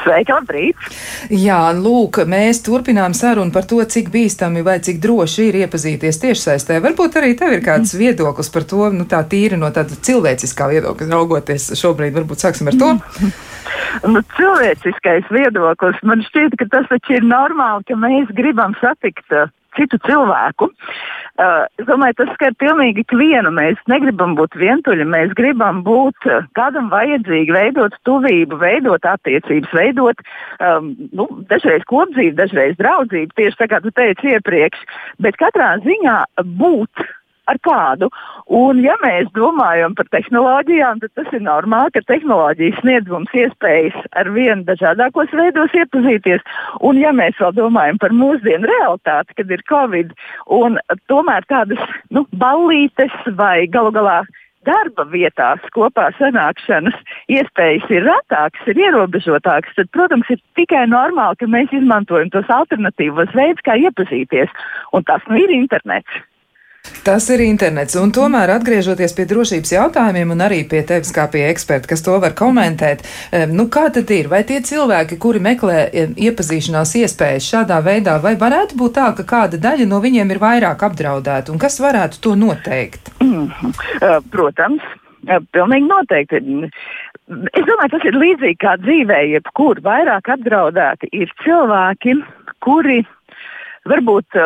[0.00, 0.76] Sveika, labrīt!
[1.28, 6.80] Jā, lūk, mēs turpinām sarunu par to, cik bīstami vai cik droši ir iepazīties tiešsaistē.
[6.80, 11.10] Varbūt arī tev ir kāds viedoklis par to, nu tā tīri no tāda cilvēciskā viedokļa
[11.12, 12.14] raugoties šobrīd.
[12.16, 12.94] Varbūt sāksim ar to.
[14.08, 19.52] Nu, cilvēciskais viedoklis man šķiet, ka tas taču ir normāli, ka mēs gribam satikt uh,
[19.78, 20.70] citu cilvēku.
[21.34, 23.50] Uh, es domāju, tas skar pilnīgi ikvienu.
[23.54, 30.22] Mēs negribam būt vientuļi, mēs gribam būt uh, kādam vajadzīgi, veidot tuvību, veidot attiecības, veidot
[30.60, 34.86] um, nu, dažreiz kopdzīvi, dažreiz draudzību, tieši tā kā tu teici iepriekš.
[35.26, 36.20] Bet katrā ziņā
[36.62, 37.06] būt
[37.50, 38.10] ar kādu.
[38.46, 43.98] Un, ja mēs domājam par tehnoloģijām, tad tas ir normāli, ka tehnoloģijas sniedz mums iespējas
[44.20, 46.44] ar vien dažādākos veidos iepazīties.
[46.80, 50.14] Un, ja mēs vēl domājam par mūsdienu realitāti, kad ir Covid,
[50.52, 50.80] un
[51.12, 51.80] tomēr tādas
[52.14, 54.22] nu, ballītes vai galu galā
[54.64, 56.96] darba vietās kopā sanākšanas
[57.32, 63.34] iespējas ir retākas, ir ierobežotākas, tad, protams, ir tikai normāli, ka mēs izmantojam tos alternatīvos
[63.36, 64.52] veidus, kā iepazīties.
[64.96, 66.24] Un tas nu ir internets.
[67.04, 71.42] Tas ir internets, un tomēr atgriežoties pie drošības jautājumiem un arī pie tevis kā pie
[71.50, 73.04] eksperta, kas to var komentēt,
[73.52, 74.30] nu kā tad ir?
[74.32, 79.60] Vai tie cilvēki, kuri meklē iepazīšanās iespējas šādā veidā, vai varētu būt tā, ka kāda
[79.60, 83.12] daļa no viņiem ir vairāk apdraudēta, un kas varētu to noteikt?
[83.20, 83.52] Mm,
[84.34, 84.88] protams,
[85.28, 86.42] pilnīgi noteikti.
[87.52, 92.16] Es domāju, tas ir līdzīgi kā dzīvē, jebkur vairāk apdraudēti ir cilvēki,
[92.64, 93.02] kuri
[93.88, 94.40] varbūt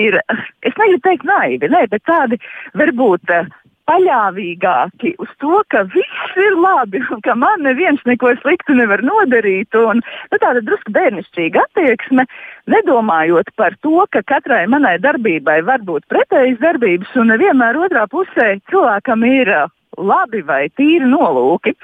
[0.00, 0.18] ir,
[0.62, 2.38] es negribu teikt naivi, ne, bet tādi
[2.78, 3.48] varbūt eh,
[3.86, 9.74] paļāvīgāki uz to, ka viss ir labi un ka man neviens neko sliktu nevar nodarīt.
[9.78, 12.26] Un, nu, tāda drusku bērnišķīga attieksme,
[12.72, 18.56] nedomājot par to, ka katrai manai darbībai var būt pretējas darbības un nevienmēr otrā pusē
[18.72, 21.74] cilvēkam ir uh, labi vai tīri nolūki.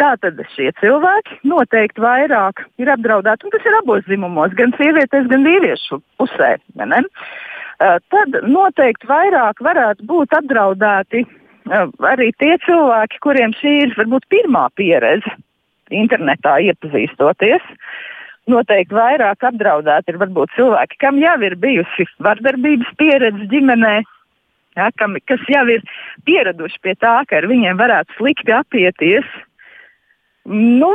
[0.00, 5.46] Tātad šie cilvēki noteikti vairāk ir apdraudēti, un tas ir abos dzimumos, gan sievietes, gan
[5.46, 6.56] vīriešu pusē.
[6.82, 7.04] Ne?
[7.82, 14.28] Eh, tad noteikti vairāk varētu būt apdraudēti eh, arī tie cilvēki, kuriem šī ir varbūt
[14.30, 15.32] pirmā pieredze
[15.90, 17.64] internetā iepazīstoties.
[18.50, 23.94] Noteikti vairāk apdraudēti ir varbūt cilvēki, kam jau ir bijusi vardarbības pieredze ģimenē,
[24.78, 25.82] ja, kam, kas jau ir
[26.28, 29.26] pieraduši pie tā, ka ar viņiem varētu slikti apieties.
[30.44, 30.90] Nu,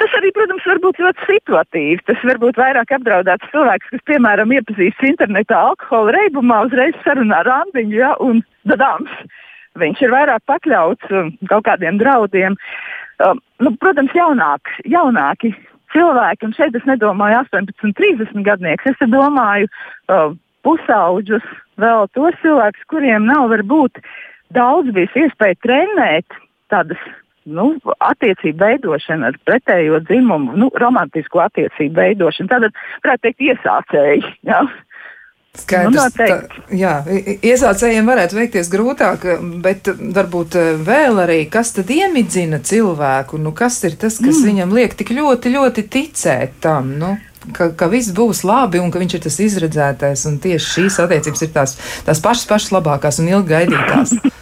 [0.00, 2.04] tas arī, protams, var būt ļoti situatīvi.
[2.08, 7.98] Tas var būt vairāk apdraudēts cilvēks, kas, piemēram, iepazīstas internetā alkohola reibumā, uzreiz sarunā randiņu,
[7.98, 9.12] ja, un dadāms.
[9.80, 12.56] Viņš ir vairāk pakļauts um, kaut kādiem draudiem.
[13.20, 15.52] Um, nu, protams, jaunāk, jaunāki
[15.92, 19.68] cilvēki, un šeit es nedomāju 18, 30 gadnieks, es domāju
[20.08, 21.44] um, pusauģus,
[21.80, 24.00] vēl tos cilvēkus, kuriem nav varbūt
[24.56, 26.40] daudz bijis iespēja trenēt
[26.72, 27.00] tādas
[27.44, 27.66] nu,
[27.98, 32.50] attiecību veidošana ar pretējo dzimumu, nu, romantisku attiecību veidošana.
[32.54, 34.34] Tātad, varētu teikt, iesācēji.
[34.48, 34.62] Ja?
[35.52, 36.36] Skaidrs, nu, tā,
[36.72, 36.92] jā,
[37.44, 39.26] iesācējiem varētu veikties grūtāk,
[39.60, 44.46] bet varbūt eh, vēl arī, kas tad iemidzina cilvēku, nu, kas ir tas, kas mm.
[44.48, 47.12] viņam liek tik ļoti, ļoti ticēt tam, nu,
[47.52, 51.44] ka, ka viss būs labi un ka viņš ir tas izredzētais, un tieši šīs attiecības
[51.44, 51.76] ir tās,
[52.06, 54.16] tās pašas, pašas labākās un ilgi gaidītās.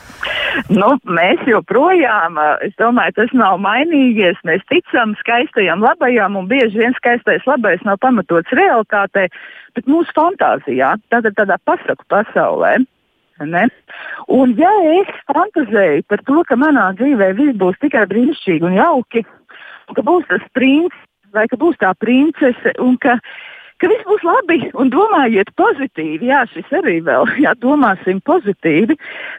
[0.70, 4.38] Nu, mēs joprojām, es domāju, tas nav mainījies.
[4.48, 9.28] Mēs ticam skaistajam, labajam, un bieži vien skaistais labais nav pamatots realitātei,
[9.76, 12.78] bet mūsu fantāzijā, tātad tādā pasaku pasaulē.
[13.40, 13.62] Ne?
[14.28, 19.24] Un, ja es fantazēju par to, ka manā dzīvē viss būs tikai brīnišķīgi un jauki,
[19.88, 23.16] un ka būs tas princis vai ka būs tā princese, un ka,
[23.80, 28.98] ka viss būs labi, un domājiet pozitīvi, jā, šis arī vēl, jā, domāsim pozitīvi,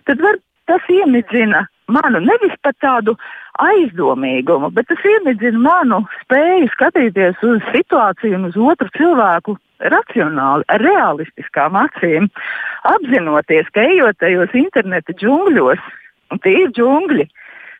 [0.09, 0.39] tad var
[0.71, 3.17] tas iemidzina manu nevis pat tādu
[3.61, 9.57] aizdomīgumu, bet tas iemidzina manu spēju skatīties uz situāciju un uz otru cilvēku
[9.91, 12.29] racionāli, ar realistiskām acīm,
[12.87, 15.81] apzinoties, ka ejot tajos interneta džungļos,
[16.31, 17.27] un tie ir džungļi,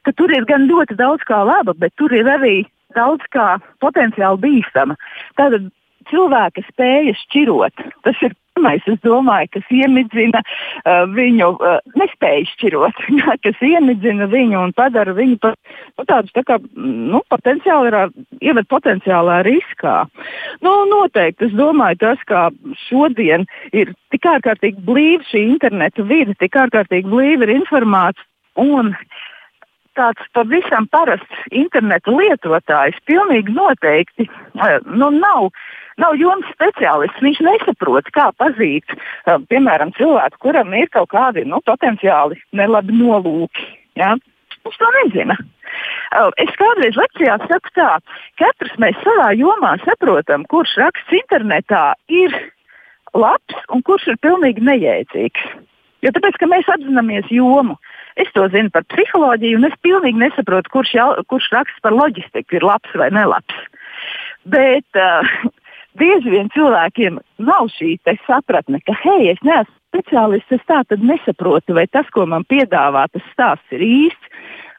[0.06, 2.56] ka tur ir gan ļoti daudz kā laba, bet tur ir arī
[2.98, 4.98] daudz kā potenciāli bīstama.
[5.40, 5.70] Tātad
[6.12, 13.02] cilvēka spēja šķirot, tas ir pirmais, es domāju, kas iemidzina uh, viņu, uh, nespēju šķirot,
[13.46, 15.56] kas iemidzina viņu un padara viņu par
[15.98, 17.92] nu, tādu tā kā, nu, potenciāli,
[18.42, 20.06] ieved potenciālā riskā.
[20.62, 22.50] Nu, noteikti, es domāju, tas, kā
[22.88, 28.28] šodien ir tik ārkārtīgi blīva šī interneta vide, tik ārkārtīgi blīva ir informācija
[28.62, 28.94] un
[29.96, 35.50] tāds pavisam parasts interneta lietotājs pilnīgi noteikti uh, nu, nav
[36.02, 37.22] nav jomas speciālists.
[37.24, 43.68] Viņš nesaprot, kā pazīt, uh, piemēram, cilvēku, kuram ir kaut kādi nu, potenciāli nelabi nolūki.
[44.00, 44.16] Ja?
[44.66, 45.38] Viņš to nezina.
[46.12, 47.92] Uh, es kādreiz lekcijā saku tā,
[48.42, 52.36] katrs mēs savā jomā saprotam, kurš raksts internetā ir
[53.16, 55.48] labs un kurš ir pilnīgi nejēdzīgs.
[56.02, 57.78] Jo tāpēc, ka mēs apzināmies jomu.
[58.20, 62.58] Es to zinu par psiholoģiju, un es pilnīgi nesaprotu, kurš, jau, kurš raksts par loģistiku
[62.58, 63.60] ir labs vai nelabs.
[64.52, 65.30] Bet uh,
[66.00, 71.76] bieži vien cilvēkiem nav šī sapratne, ka, hei, es neesmu speciālists, es tā tad nesaprotu,
[71.76, 74.30] vai tas, ko man piedāvā, tas stāsts ir īsts,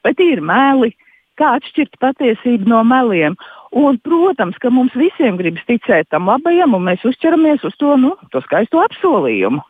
[0.05, 0.95] vai tie ir meli,
[1.41, 3.37] kā atšķirt patiesību no meliem.
[3.73, 8.15] Un, protams, ka mums visiem gribas ticēt tam labajam, un mēs uzķeramies uz to, nu,
[8.33, 9.63] to skaisto apsolījumu.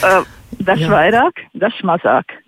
[0.00, 0.22] Uh,
[0.64, 2.39] dažs vairāk, dažs mazāk.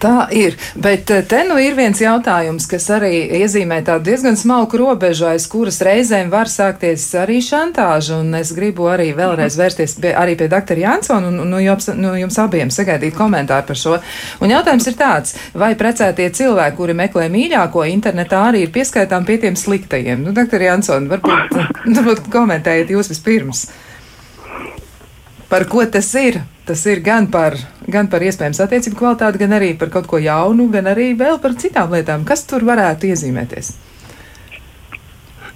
[0.00, 4.78] Tā ir, bet eh, te nu ir viens jautājums, kas arī iezīmē tādu diezgan smalku
[4.80, 10.14] robežu, aiz kuras reizēm var sākties arī šantāža, un es gribu arī vēlreiz vērsties pie,
[10.16, 13.98] arī pie doktora Jansona un, un nu, jums, nu, jums abiem sagaidīt komentāru par šo.
[14.40, 19.36] Un jautājums ir tāds, vai precētie cilvēki, kuri meklē mīļāko internetā, arī ir pieskaitām pie
[19.44, 20.24] tiem sliktajiem?
[20.24, 21.60] Nu, doktor Jansona, varbūt,
[22.00, 23.66] varbūt komentējiet jūs vispirms.
[25.50, 26.40] Par ko tas ir?
[26.66, 27.56] Tas ir gan par,
[27.90, 31.56] gan par iespējams attiecību kvalitāti, gan arī par kaut ko jaunu, gan arī vēl par
[31.58, 32.22] citām lietām.
[32.28, 33.72] Kas tur varētu iezīmēties?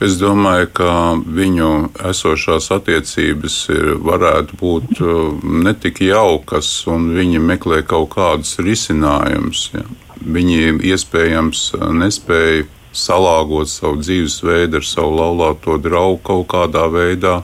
[0.02, 1.70] Es domāju, ka viņu
[2.10, 9.68] esošās attiecības ir, varētu būt uh, ne tik jaukas, un viņi meklē kaut kādus risinājumus.
[9.76, 9.84] Ja.
[10.24, 17.42] Viņi iespējams nespēja salāgot savu dzīvesveidu ar savu laulāto draugu kaut kādā veidā.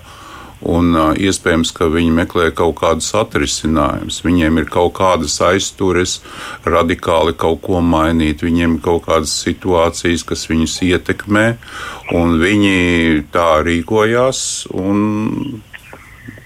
[0.61, 4.21] Un uh, iespējams, ka viņi meklē kaut kādus atrisinājumus.
[4.27, 6.19] Viņiem ir kaut kādas aiztures,
[6.69, 8.45] radikāli kaut ko mainīt.
[8.45, 11.47] Viņiem ir kaut kādas situācijas, kas viņus ietekmē,
[12.13, 14.43] un viņi tā rīkojās.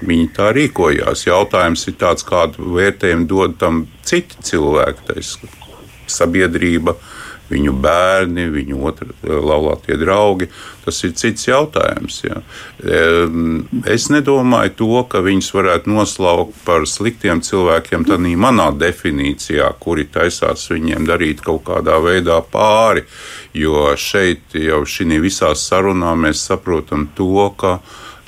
[0.04, 1.26] Viņi tā rīkojās.
[1.26, 5.18] Jautājums ir tāds, kādu vērtējumu dod tam citi cilvēki, tā
[6.06, 6.94] sabiedrība,
[7.54, 10.50] viņu bērni, viņu otru laulātie draugi.
[10.84, 12.18] Tas ir cits jautājums.
[12.26, 12.42] Ja.
[13.88, 20.66] Es nedomāju to, ka viņus varētu noslaukt par sliktiem cilvēkiem tādā manā definīcijā, kuri taisās
[20.72, 23.06] viņiem darīt kaut kādā veidā pāri.
[23.56, 27.78] Jo šeit jau šī visā sarunā mēs saprotam to, ka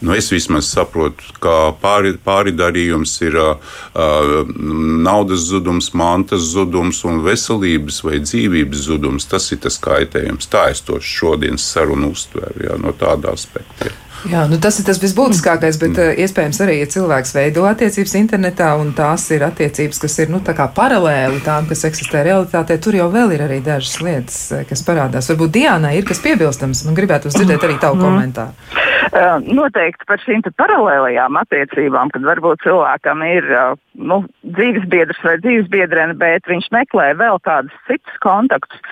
[0.01, 3.77] Nu, es vismaz saprotu, ka pāri, pāridarījums ir uh,
[5.07, 9.29] naudas zudums, mantas zudums un veselības vai dzīvības zudums.
[9.31, 10.51] Tas ir tas kaitējums.
[10.53, 13.89] Tā es to šodienas sarunu uztveru jā, no tāda aspekta.
[13.89, 14.06] Jā.
[14.27, 16.17] Jā, nu tas ir tas visbūtiskākais, bet mm.
[16.25, 21.43] iespējams arī, ja cilvēks veido attiecības internetā un tās ir attiecības, kas ir nu, paralēli
[21.47, 25.31] tām, kas eksistē realitātē, tur jau vēl ir arī dažas lietas, kas parādās.
[25.31, 26.85] Varbūt Diānai ir kas piebilstams.
[26.89, 28.07] Man gribētu dzirdēt arī tavu mm.
[28.07, 28.85] komentāru.
[29.17, 34.25] Uh, noteikti par šīm paralēlajām attiecībām, kad varbūt cilvēkam ir uh, nu,
[34.57, 38.83] dzīvesbiedrs vai dzīvesbiedrene, bet viņš meklē vēl kādus citus kontaktus.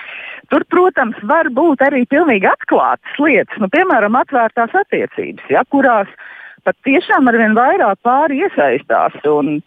[0.52, 6.10] Tur, protams, var būt arī pilnīgi atklātas lietas, nu, piemēram, atvērtās attiecības, ja, kurās
[6.64, 9.16] pat tiešām ar vien vairāk pāri iesaistās.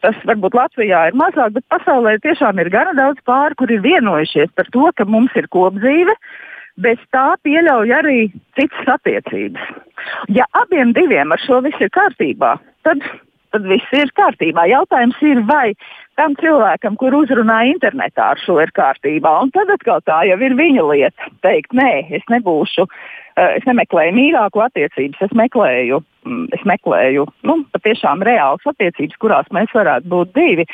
[0.02, 4.54] Tas varbūt Latvijā ir mazāk, bet pasaulē tiešām ir gana daudz pāri, kur ir vienojušies
[4.58, 6.18] par to, ka mums ir kopdzīve.
[6.78, 8.18] Bez tā pieļauj arī
[8.58, 9.70] citas attiecības.
[10.30, 12.52] Ja abiem diviem ar šo viss ir kārtībā,
[12.86, 13.02] tad,
[13.54, 14.68] tad viss ir kārtībā.
[14.70, 15.72] Jautājums ir, vai
[16.18, 19.38] tam cilvēkam, kur uzrunā internetā ar šo ir kārtībā.
[19.44, 21.32] Un tad atkal tā jau ir viņa lieta.
[21.46, 22.88] Teikt, nē, es nebūšu,
[23.38, 29.52] eh, es nemeklēju mīļāko attiecības, es meklēju, mm, es meklēju nu, patiešām reālas attiecības, kurās
[29.54, 30.66] mēs varētu būt divi.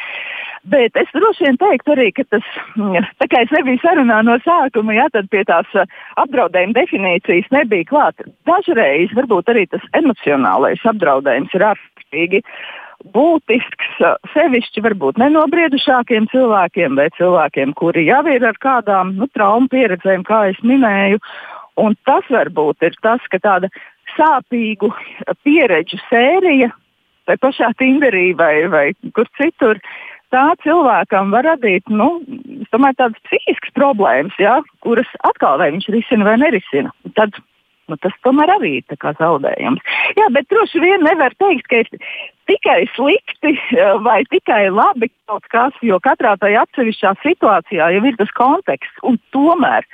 [0.64, 2.46] Bet es droši vien teiktu arī, ka tas,
[2.78, 5.86] mm, tā kā es nebiju sarunā no sākuma, ja tad pie tās eh,
[6.24, 8.24] apdraudējuma definīcijas nebija klāta.
[8.48, 12.44] Dažreiz varbūt arī tas emocionālais apdraudējums ir ārkārtīgi
[13.12, 13.98] būtisks
[14.34, 20.46] sevišķi varbūt nenobriedušākiem cilvēkiem vai cilvēkiem, kuri jau ir ar kādām nu, traumu pieredzēm, kā
[20.54, 21.20] es minēju.
[21.82, 23.70] Un tas varbūt ir tas, ka tāda
[24.14, 24.92] sāpīgu
[25.44, 26.72] pieredžu sērija
[27.28, 28.86] vai pašā Tinderī vai, vai
[29.16, 29.80] kur citur,
[30.34, 32.20] tā cilvēkam var radīt nu,
[32.74, 36.94] domāju, tādas psihiskas problēmas, ja, kuras atkal vai viņš risina vai nerisina.
[37.18, 37.38] Tad
[37.92, 39.84] nu, tas tomēr arī ir zaudējums.
[40.20, 41.90] Jā, bet droši vien nevar teikt, ka ir
[42.50, 48.20] tikai slikti eh, vai tikai labi kaut kas, jo katrā tajā atsevišķā situācijā jau ir
[48.20, 49.02] tas konteksts.
[49.08, 49.88] Un tomēr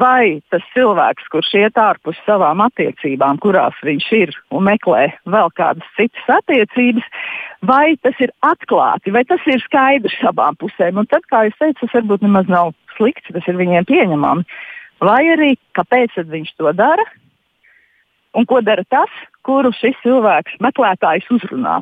[0.00, 5.90] vai tas cilvēks, kurš iet ārpus savām attiecībām, kurās viņš ir un meklē vēl kādas
[5.98, 7.04] citas attiecības,
[7.68, 11.02] vai tas ir atklāti, vai tas ir skaidrs abām pusēm.
[11.02, 14.48] Un tad, kā jau teicu, tas varbūt nemaz nav slikts, tas ir viņiem pieņemami
[15.02, 17.04] vai arī kāpēc viņš to dara
[18.36, 19.10] un ko dara tas,
[19.46, 21.78] kuru šis cilvēks meklētājs uzrunā.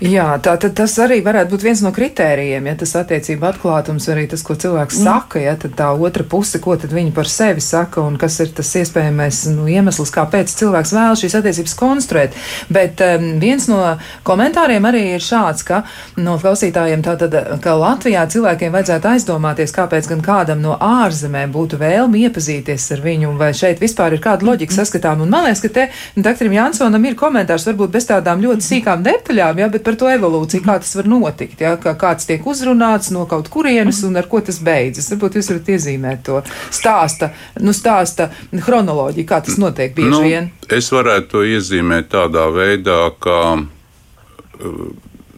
[0.00, 4.22] Jā, tā tad tas arī varētu būt viens no kritērijiem, ja tas attiecība atklātums, arī
[4.30, 5.04] tas, ko cilvēks mm.
[5.04, 8.52] saka, ja tad tā otra puse, ko tad viņi par sevi saka un kas ir
[8.56, 12.38] tas iespējamais nu, iemesls, kāpēc cilvēks vēl šīs attiecības konstruēt.
[12.72, 13.80] Bet um, viens no
[14.24, 15.82] komentāriem arī ir šāds, ka
[16.16, 22.24] no klausītājiem tātad, ka Latvijā cilvēkiem vajadzētu aizdomāties, kāpēc gan kādam no ārzemēm būtu vēlmi
[22.28, 25.26] iepazīties ar viņu, vai šeit vispār ir kāda loģika saskatām.
[25.26, 29.60] Un man liekas, ka te doktoram Jansonam ir komentārs varbūt bez tādām ļoti sīkām detaļām,
[29.60, 33.26] ja, bet par to evolūciju, kā tas var notikt, ja, kā kāds tiek uzrunāts no
[33.30, 35.10] kaut kurienes un ar ko tas beidzas.
[35.12, 36.40] Varbūt jūs varat iezīmēt to
[36.70, 40.50] stāsta, nu, stāsta chronoloģiju, kā tas notiek bieži nu, vien.
[40.70, 44.82] Es varētu to iezīmēt tādā veidā, ka uh,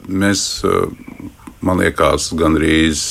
[0.09, 0.89] mēs, uh,
[1.61, 3.05] man liekas, gandrīz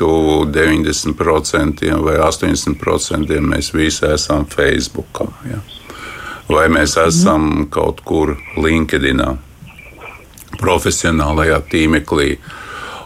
[0.00, 5.26] tuvu 90% vai 80% mēs visi esam Facebook.
[5.44, 5.60] Ja?
[6.50, 7.70] Vai mēs esam mm.
[7.74, 9.34] kaut kur LinkedInā
[10.58, 12.34] profesionālajā tīmeklī.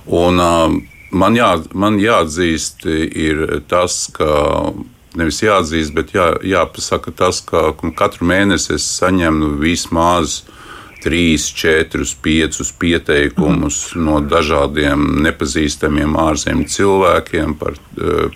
[0.07, 0.75] Un, uh,
[1.11, 4.73] man, jā, man jāatzīst, ir tas, ka
[5.19, 10.43] nevis jāatzīst, bet jā, jāpasaka tas, ka katru mēnesi es saņemu vismaz
[11.05, 14.05] trīs, četrus, piecus pieteikumus mm.
[14.07, 17.77] no dažādiem nepazīstamiem ārzemju cilvēkiem par,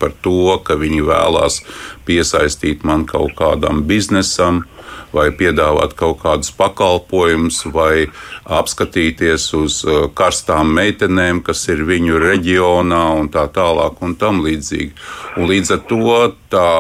[0.01, 1.63] par to, ka viņi vēlās
[2.09, 4.67] piesaistīt man kaut kādam biznesam
[5.15, 8.09] vai piedāvāt kaut kādus pakalpojumus, vai
[8.45, 14.93] apskatīties uz uh, karstām meitenēm, kas ir viņu reģionā, un tā tālāk, un tam līdzīgi.
[15.39, 16.15] Un līdz ar to
[16.53, 16.71] tā,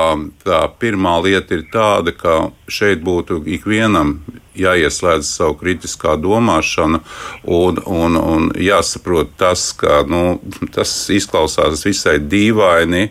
[0.44, 2.38] tā pirmā lieta ir tāda, ka
[2.68, 4.18] šeit būtu ikvienam
[4.58, 7.00] jāieslēdz savu kritiskā domāšana
[7.44, 10.38] un, un, un jāsaprot tas, ka nu,
[10.74, 13.08] tas izklausās visai dīvaini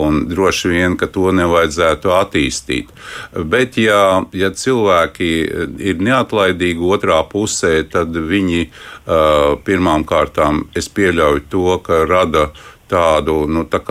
[0.00, 2.90] un droši vien, ka to nevajadzētu attīstīt.
[3.34, 5.30] Bet, ja, ja cilvēki
[5.82, 12.50] ir neatlaidīgi otrā pusē, tad viņi uh, pirmām kārtām, es pieļauju to, ka rada
[12.90, 13.82] tādu, nu, tā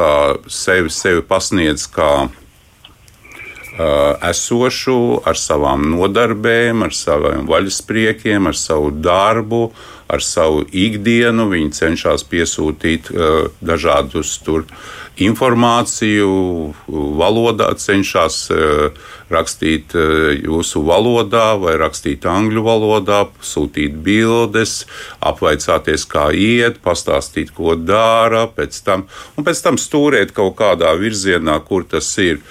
[0.48, 2.30] sevi, sevi pasniedz kā
[3.80, 9.70] esošu, ar savām nodarbēm, ar saviem vaļaspriekiem, ar savu darbu,
[10.10, 11.48] ar savu ikdienu.
[11.54, 13.12] Viņi cenšas piesūtīt
[13.64, 14.66] dažādus tur
[15.20, 16.30] informāciju
[17.20, 18.38] valodā, cenšas
[19.30, 24.86] rakstīt jūsu valodā vai rakstīt angļu valodā, sūtīt bildes,
[25.20, 29.06] apvaicāties, kā iet, pastāstīt, ko dara, pēc tam,
[29.38, 32.42] un pēc tam stūrēt kaut kādā virzienā, kur tas ir.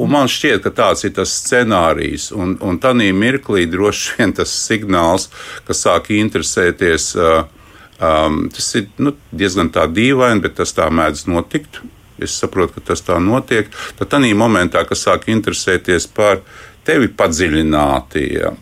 [0.00, 4.52] Un man šķiet, ka tāds ir tas scenārijs, un, un tādā mirklī droši vien tas
[4.64, 5.28] signāls,
[5.68, 7.44] kas sāk interesēties, uh,
[8.00, 11.82] um, tas ir nu, diezgan dīvaini, bet tas tā mēdz notikt.
[12.22, 13.70] Es saprotu, ka tas tā notiek.
[13.98, 16.42] Tad tādā momentā, kad sāk interesēties par
[16.86, 18.26] tevi padziļināti.
[18.36, 18.52] Ja.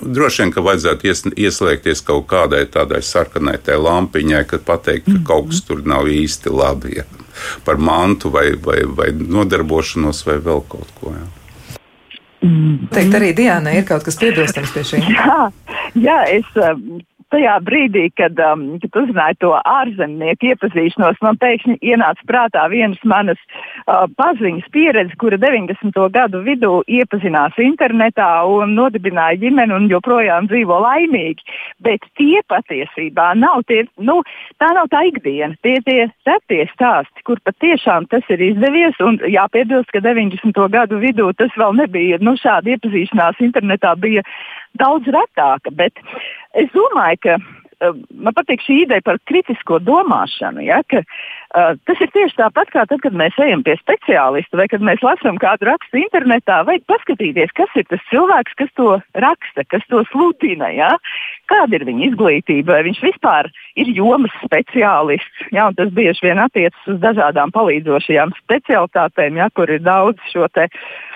[0.00, 5.52] Droši vien, ka vajadzētu ies, ieslēgties kaut kādai tādai sarkanai lampiņai, kad pateikt, ka kaut
[5.52, 6.98] kas tur nav īsti labi.
[7.02, 7.23] Ja.
[7.64, 11.14] Par mantu vai, vai, vai nodarbošanos vai vēl kaut ko.
[11.16, 11.26] Ja.
[12.92, 15.00] Teikt, arī Diana ir kaut kas piebilstams pie šī.
[15.14, 15.38] Jā,
[15.96, 16.48] jā es
[17.32, 23.40] tajā brīdī, kad, um, kad uzzināju to ārzemnieku iepazīšanos, man pēkšņi ienāca prātā vienas manas
[23.46, 25.98] uh, paziņas pieredze, kura 90.
[26.14, 31.44] gadu vidū iepazinās internetā un nodibināja ģimeni un joprojām dzīvo laimīgi.
[31.84, 34.20] Bet tie patiesībā nav tie, nu,
[34.62, 35.54] tā nav tā ikdiena.
[35.64, 38.96] Tie ir tie retie stāsti, kur patiešām tas ir izdevies.
[39.04, 40.58] Un jāpiebilst, ka 90.
[40.72, 42.20] gadu vidū tas vēl nebija.
[42.24, 44.24] Nu, šāda iepazīšanās internetā bija
[44.80, 45.72] daudz retāka.
[45.74, 46.00] Bet
[46.58, 50.64] es domāju, ka uh, man patīk šī ideja par kritisko domāšanu.
[50.66, 54.68] Ja, ka, uh, tas ir tieši tāpat kā tad, kad mēs ejam pie speciālista vai
[54.72, 56.62] kad mēs lasām kādu rakstu internetā.
[56.68, 60.70] Vajag paskatīties, kas ir tas cilvēks, kas to raksta, kas to sludina.
[60.74, 60.92] Ja?
[61.52, 63.50] Kāda ir viņa izglītība, vai viņš vispār
[63.80, 65.48] ir jomas speciālists.
[65.54, 65.70] Ja?
[65.76, 69.50] Tas bieži vien attiecas uz dažādām palīdzošajām specialitātēm, ja?
[69.54, 70.70] kur ir daudz šo te.
[70.70, 71.13] Uh,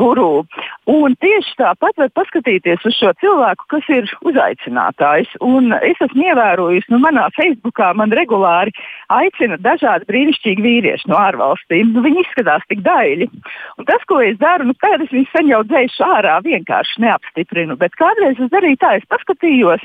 [0.00, 0.44] guru.
[0.90, 5.30] Un tieši tāpat var paskatīties uz šo cilvēku, kas ir uzaicinātājs.
[5.44, 8.74] Un es esmu ievērojis, nu, manā Facebookā man regulāri
[9.14, 11.94] aicina dažādi brīnišķīgi vīrieši no ārvalstīm.
[11.94, 13.30] Nu, viņi izskatās tik daļi.
[13.78, 17.78] Un tas, ko es daru, nu, tad es viņus sen jau dzēšu ārā, vienkārši neapstiprinu.
[17.80, 19.84] Bet kādreiz es darīju tā, es paskatījos.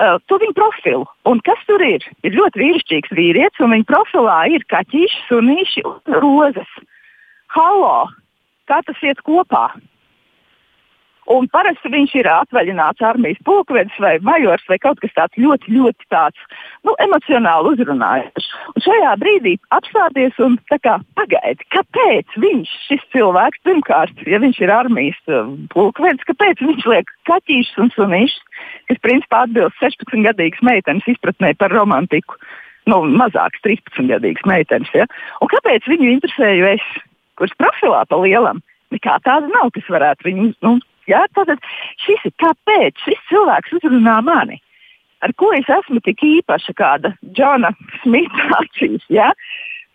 [0.00, 1.04] Uh, to viņa profilu.
[1.28, 2.04] Un kas tur ir?
[2.24, 6.80] Ir ļoti vīrišķīgs vīrietis, un viņa profilā ir kaķīši, sunīši un rozes.
[7.52, 8.08] Halo!
[8.70, 9.68] Kā tas iet kopā.
[11.30, 16.08] Un parasti viņš ir atvaļināts armijas pulkvedis vai majors vai kaut kas tāds ļoti, ļoti
[16.10, 16.40] tāds,
[16.88, 18.48] nu, emocionāli uzrunājošs.
[18.72, 25.20] Un šajā brīdī apstāties un pagaidi, kāpēc viņš, šis cilvēks, pirmkārt, ja viņš ir armijas
[25.30, 31.70] um, pulkvedis, kāpēc viņš liek kaķīšus un sunīšus, kas principā atbilst 16-gadīgas meitenes izpratnē par
[31.76, 32.40] romantiku.
[32.90, 34.90] Nu, mazāks 13-gadīgs meitenes.
[34.96, 35.06] Ja?
[35.44, 36.90] Un kāpēc viņu interesēju es?
[37.40, 38.60] Kuras profilā pa lielam
[38.94, 40.48] nekā tāda nav, kas varētu viņu.
[40.66, 40.76] Nu,
[41.10, 41.62] jā, tātad
[42.04, 44.60] šis ir kāpēc šis cilvēks uzrunā mani.
[45.24, 49.04] Ar ko es esmu tik īpaša, kāda Džona Smita acīs.
[49.12, 49.30] Ja?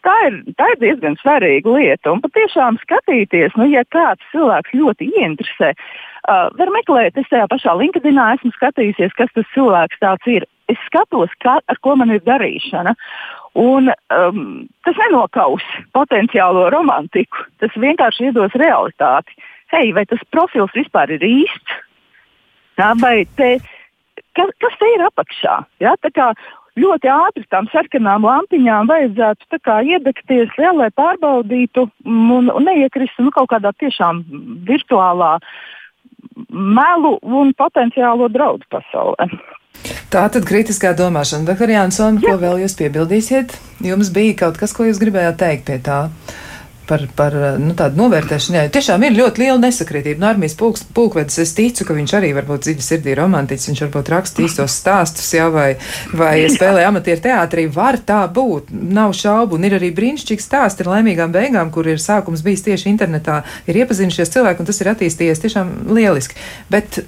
[0.06, 2.14] Tā ir, tā ir diezgan svarīga lieta.
[2.14, 7.74] Un patiešām skatīties, nu, ja kāds cilvēks ļoti ieinteresē, uh, var meklēt, es tajā pašā
[7.80, 10.46] LinkedInā esmu skatījusies, kas tas cilvēks tāds ir.
[10.72, 12.96] Es skatos, kā, ar ko man ir darīšana.
[13.62, 14.40] Un, um,
[14.88, 15.64] tas nenokaus
[15.96, 17.46] potenciālo romantiku.
[17.62, 19.38] Tas vienkārši iedos realitāti.
[19.74, 21.80] Hei, vai tas profils vispār ir īsts?
[22.80, 23.56] Jā, vai te,
[24.36, 25.56] kas, kas te ir apakšā?
[25.84, 25.96] Jā,
[26.80, 33.50] ļoti ātri tam sarkanām lampiņām vajadzētu iedegties, jā, lai pārbaudītu un, un neiekristu nu, kaut
[33.54, 34.24] kādā tiešām
[34.68, 35.38] virtuālā
[36.50, 39.30] melu un potenciālo draudu pasaulē.
[40.16, 41.44] Tā tad kritiskā domāšana.
[41.44, 43.52] Doktor Jānsson, ko vēl jūs piebildīsiet?
[43.84, 46.06] Jums bija kaut kas, ko jūs gribējāt teikt pie tā?
[46.88, 48.56] Par, par nu, tādu novērtēšanu.
[48.56, 50.22] Jā, tiešām ir ļoti liela nesakritība.
[50.22, 54.12] No armijas pulks, pulkvedis es ticu, ka viņš arī varbūt dziļi sirdī romantiķis, viņš varbūt
[54.14, 55.68] raksta īstos stāstus, jā, vai,
[56.16, 57.68] vai spēlē amatieru teātrī.
[57.76, 59.60] Var tā būt, nav šaubu.
[59.60, 63.42] Un ir arī brīnišķīgs stāsts ar laimīgām beigām, kur ir sākums bijis tieši internetā.
[63.68, 66.40] Ir iepazinušies cilvēki, un tas ir attīstījies tiešām lieliski.
[66.72, 67.02] Bet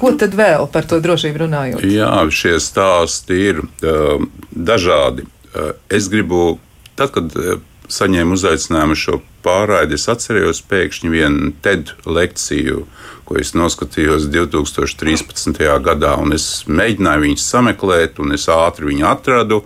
[0.00, 1.86] Ko tad vēl par to drošību runājot?
[1.88, 5.26] Jā, šie stāsti ir uh, dažādi.
[5.52, 6.58] Uh, es gribu,
[6.98, 7.56] tad, kad uh,
[7.92, 12.84] saņēmu uzaicinājumu šo pārraidi, es atcerējos pēkšņi vienu TED lekciju,
[13.26, 15.60] ko es noskatījos 2013.
[15.82, 16.14] gadā.
[16.34, 19.60] Es mēģināju viņus sameklēt, un es ātri viņu atradu.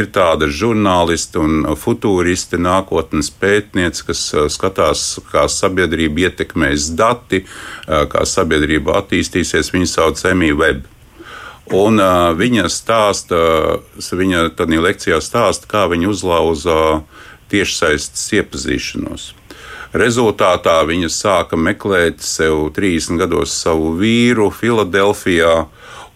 [0.00, 8.06] Ir tāda žurnāliste un futūriste, nākotnes pētniece, kas uh, skatās, kā sabiedrība ietekmēs dati, uh,
[8.10, 9.74] kā sabiedrība attīstīsies.
[9.74, 10.88] Viņa sauc Emīļa Webb.
[11.70, 13.38] Un uh, viņa stāsta,
[13.94, 16.78] viņa tādā lekcijā stāsta, kā viņa uzlauza
[17.50, 19.30] tiešsaistes iepazīšanos.
[19.90, 25.66] Rezultātā viņa sāka meklēt sev 30 gados savu vīru Filadelfijā.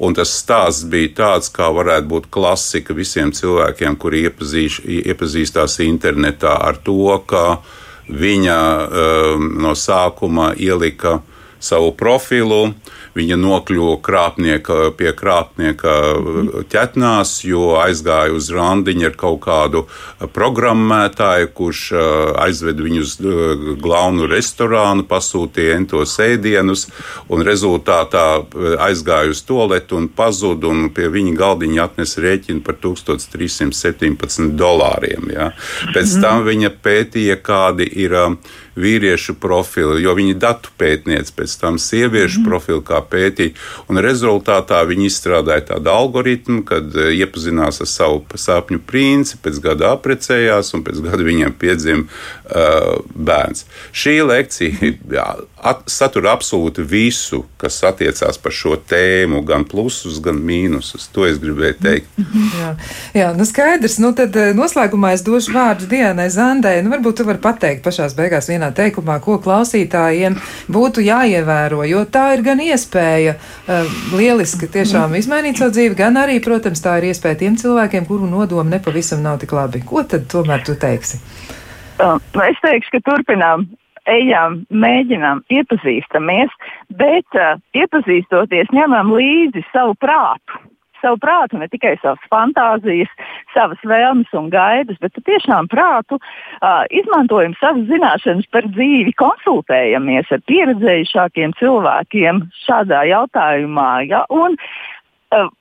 [0.05, 4.80] Un tas stāsts bija tāds, kā varētu būt klasika visiem cilvēkiem, kuri iepazīš,
[5.11, 7.45] iepazīstās internetā ar to, ka
[8.11, 11.20] viņa um, no sākuma ielika
[11.62, 12.74] savu profilu.
[13.15, 15.93] Viņa nokļuva krāpnieka, pie krāpnieka
[16.73, 19.85] ķetnās, jo aizgāja uz randiņu ar kaut kādu
[20.35, 21.83] programmētāju, kurš
[22.43, 23.15] aizved viņu uz
[23.85, 26.89] glaunu restorānu, pasūtīja entos ēdienus,
[27.31, 28.27] un rezultātā
[28.83, 35.31] aizgāja uz toaletu un pazuda, un pie viņa galdiņa atnesa rēķinu par 1317 dolāriem.
[35.35, 35.53] Ja.
[35.95, 38.19] Pēc tam viņa pētīja, kādi ir
[38.75, 42.47] vīriešu profili, jo viņi datu pētniec, pēc tam sieviešu mm.
[42.49, 43.55] profilu kā pētīja.
[43.90, 49.94] Un rezultātā viņi izstrādāja tādu algoritmu, kad eh, iepazinās ar savu sapņu princi, pēc gada
[49.94, 53.64] apprecējās un pēc gada viņiem piedzima uh, bērns.
[53.94, 55.26] Šī lekcija jā,
[55.64, 61.09] at, satura absolūti visu, kas attiecās par šo tēmu, gan plusus, gan mīnusus.
[61.14, 62.11] To es gribēju teikt.
[62.55, 62.70] Jā,
[63.16, 63.96] jā nu skaidrs.
[64.02, 66.76] Nu tad eh, noslēgumā es došu vārdu Dienai Zandai.
[66.84, 70.36] Nu, varbūt tu vari pateikt pašās beigās vienā teikumā, ko klausītājiem
[70.72, 76.40] būtu jāievēro, jo tā ir gan iespēja uh, lieliski tiešām izmainīt savu dzīvi, gan arī,
[76.45, 79.82] protams, tā ir iespēja tiem cilvēkiem, kuru nodomi nepavisam nav tik labi.
[79.86, 81.20] Ko tad tomēr tu teiksi?
[82.03, 83.68] Uh, es teikšu, ka turpinām
[84.11, 86.53] ejam, mēģinām, iepazīstamies,
[86.99, 90.61] bet uh, iepazīstoties, ņemam līdzi savu prātu.
[91.05, 93.12] Savu prātu, ne tikai savas fantāzijas,
[93.52, 100.40] savas vēlmes un gaidas, bet tiešām prātu uh, izmantojam savas zināšanas par dzīvi, konsultējamies ar
[100.48, 103.92] pieredzējušākiem cilvēkiem šādā jautājumā.
[104.09, 104.24] Ja?
[104.32, 104.93] Un, uh,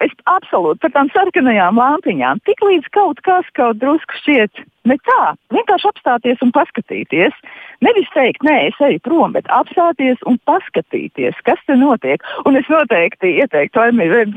[0.04, 2.44] es absolūti par tām sarkanajām lampiņām.
[2.48, 7.36] Tik līdz kaut kas kaut drusku šķiet ne tā, vienkārši apstāties un paskatīties.
[7.84, 12.24] Nevis teikt, nē, es eju prom, bet apstāties un paskatīties, kas te notiek.
[12.48, 14.36] Un es noteikti ieteiktu, lai mēs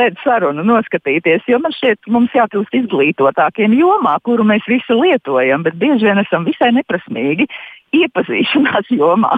[0.00, 5.78] tādu sarunu noskatīties, jo man šķiet, mums jākļūst izglītotākiem jomā, kuru mēs visi lietojam, bet
[5.80, 7.48] bieži vien esam visai neprasmīgi
[8.02, 9.36] iepazīšanās jomā.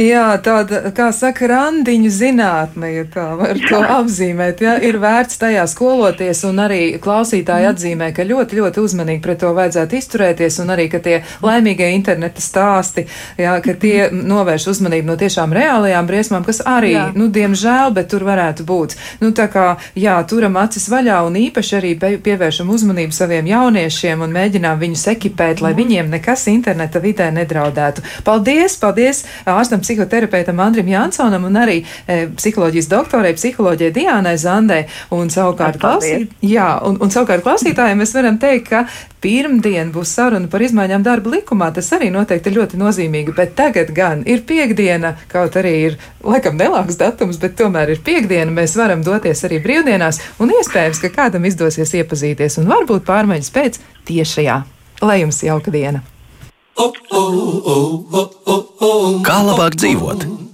[0.00, 5.66] Jā, tāda, kā saka, randiņu zinātne, ja tā var to apzīmēt, jā, ir vērts tajā
[5.68, 10.86] skoloties, un arī klausītāji atzīmē, ka ļoti, ļoti uzmanīgi pret to vajadzētu izturēties, un arī,
[10.90, 13.04] ka tie laimīgie interneta stāsti,
[13.38, 17.04] jā, ka tie novērš uzmanību no tiešām reālajām briesmām, kas arī, jā.
[17.14, 18.96] nu, diemžēl, bet tur varētu būt.
[19.20, 24.34] Nu, tā kā, jā, turam acis vaļā un īpaši arī pievēršam uzmanību saviem jauniešiem un
[24.34, 28.08] mēģinām viņus ekipēt, lai viņiem nekas interneta vidē nedraudētu.
[28.24, 29.26] Paldies, paldies!
[29.60, 34.82] Ārstam psihoterapeitam Andrim Jansonam un arī e, psiholoģijas doktorai, psiholoģijai Diānai Zandai.
[35.14, 38.84] Un savukārt, klausīt, jā, un, un savukārt klausītājiem mēs varam teikt, ka
[39.20, 41.70] pirmdien būs saruna par izmaiņām darba likumā.
[41.76, 46.58] Tas arī noteikti ir ļoti nozīmīgi, bet tagad gan ir piekdiena, kaut arī ir laikam
[46.60, 48.52] nelāks datums, bet tomēr ir piekdiena.
[48.54, 53.82] Mēs varam doties arī brīvdienās un iespējams, ka kādam izdosies iepazīties un varbūt pārmaiņas pēc
[54.10, 54.62] tiešajā.
[55.04, 56.04] Lai jums jauka diena!
[59.26, 60.49] Kā labāk dzīvot?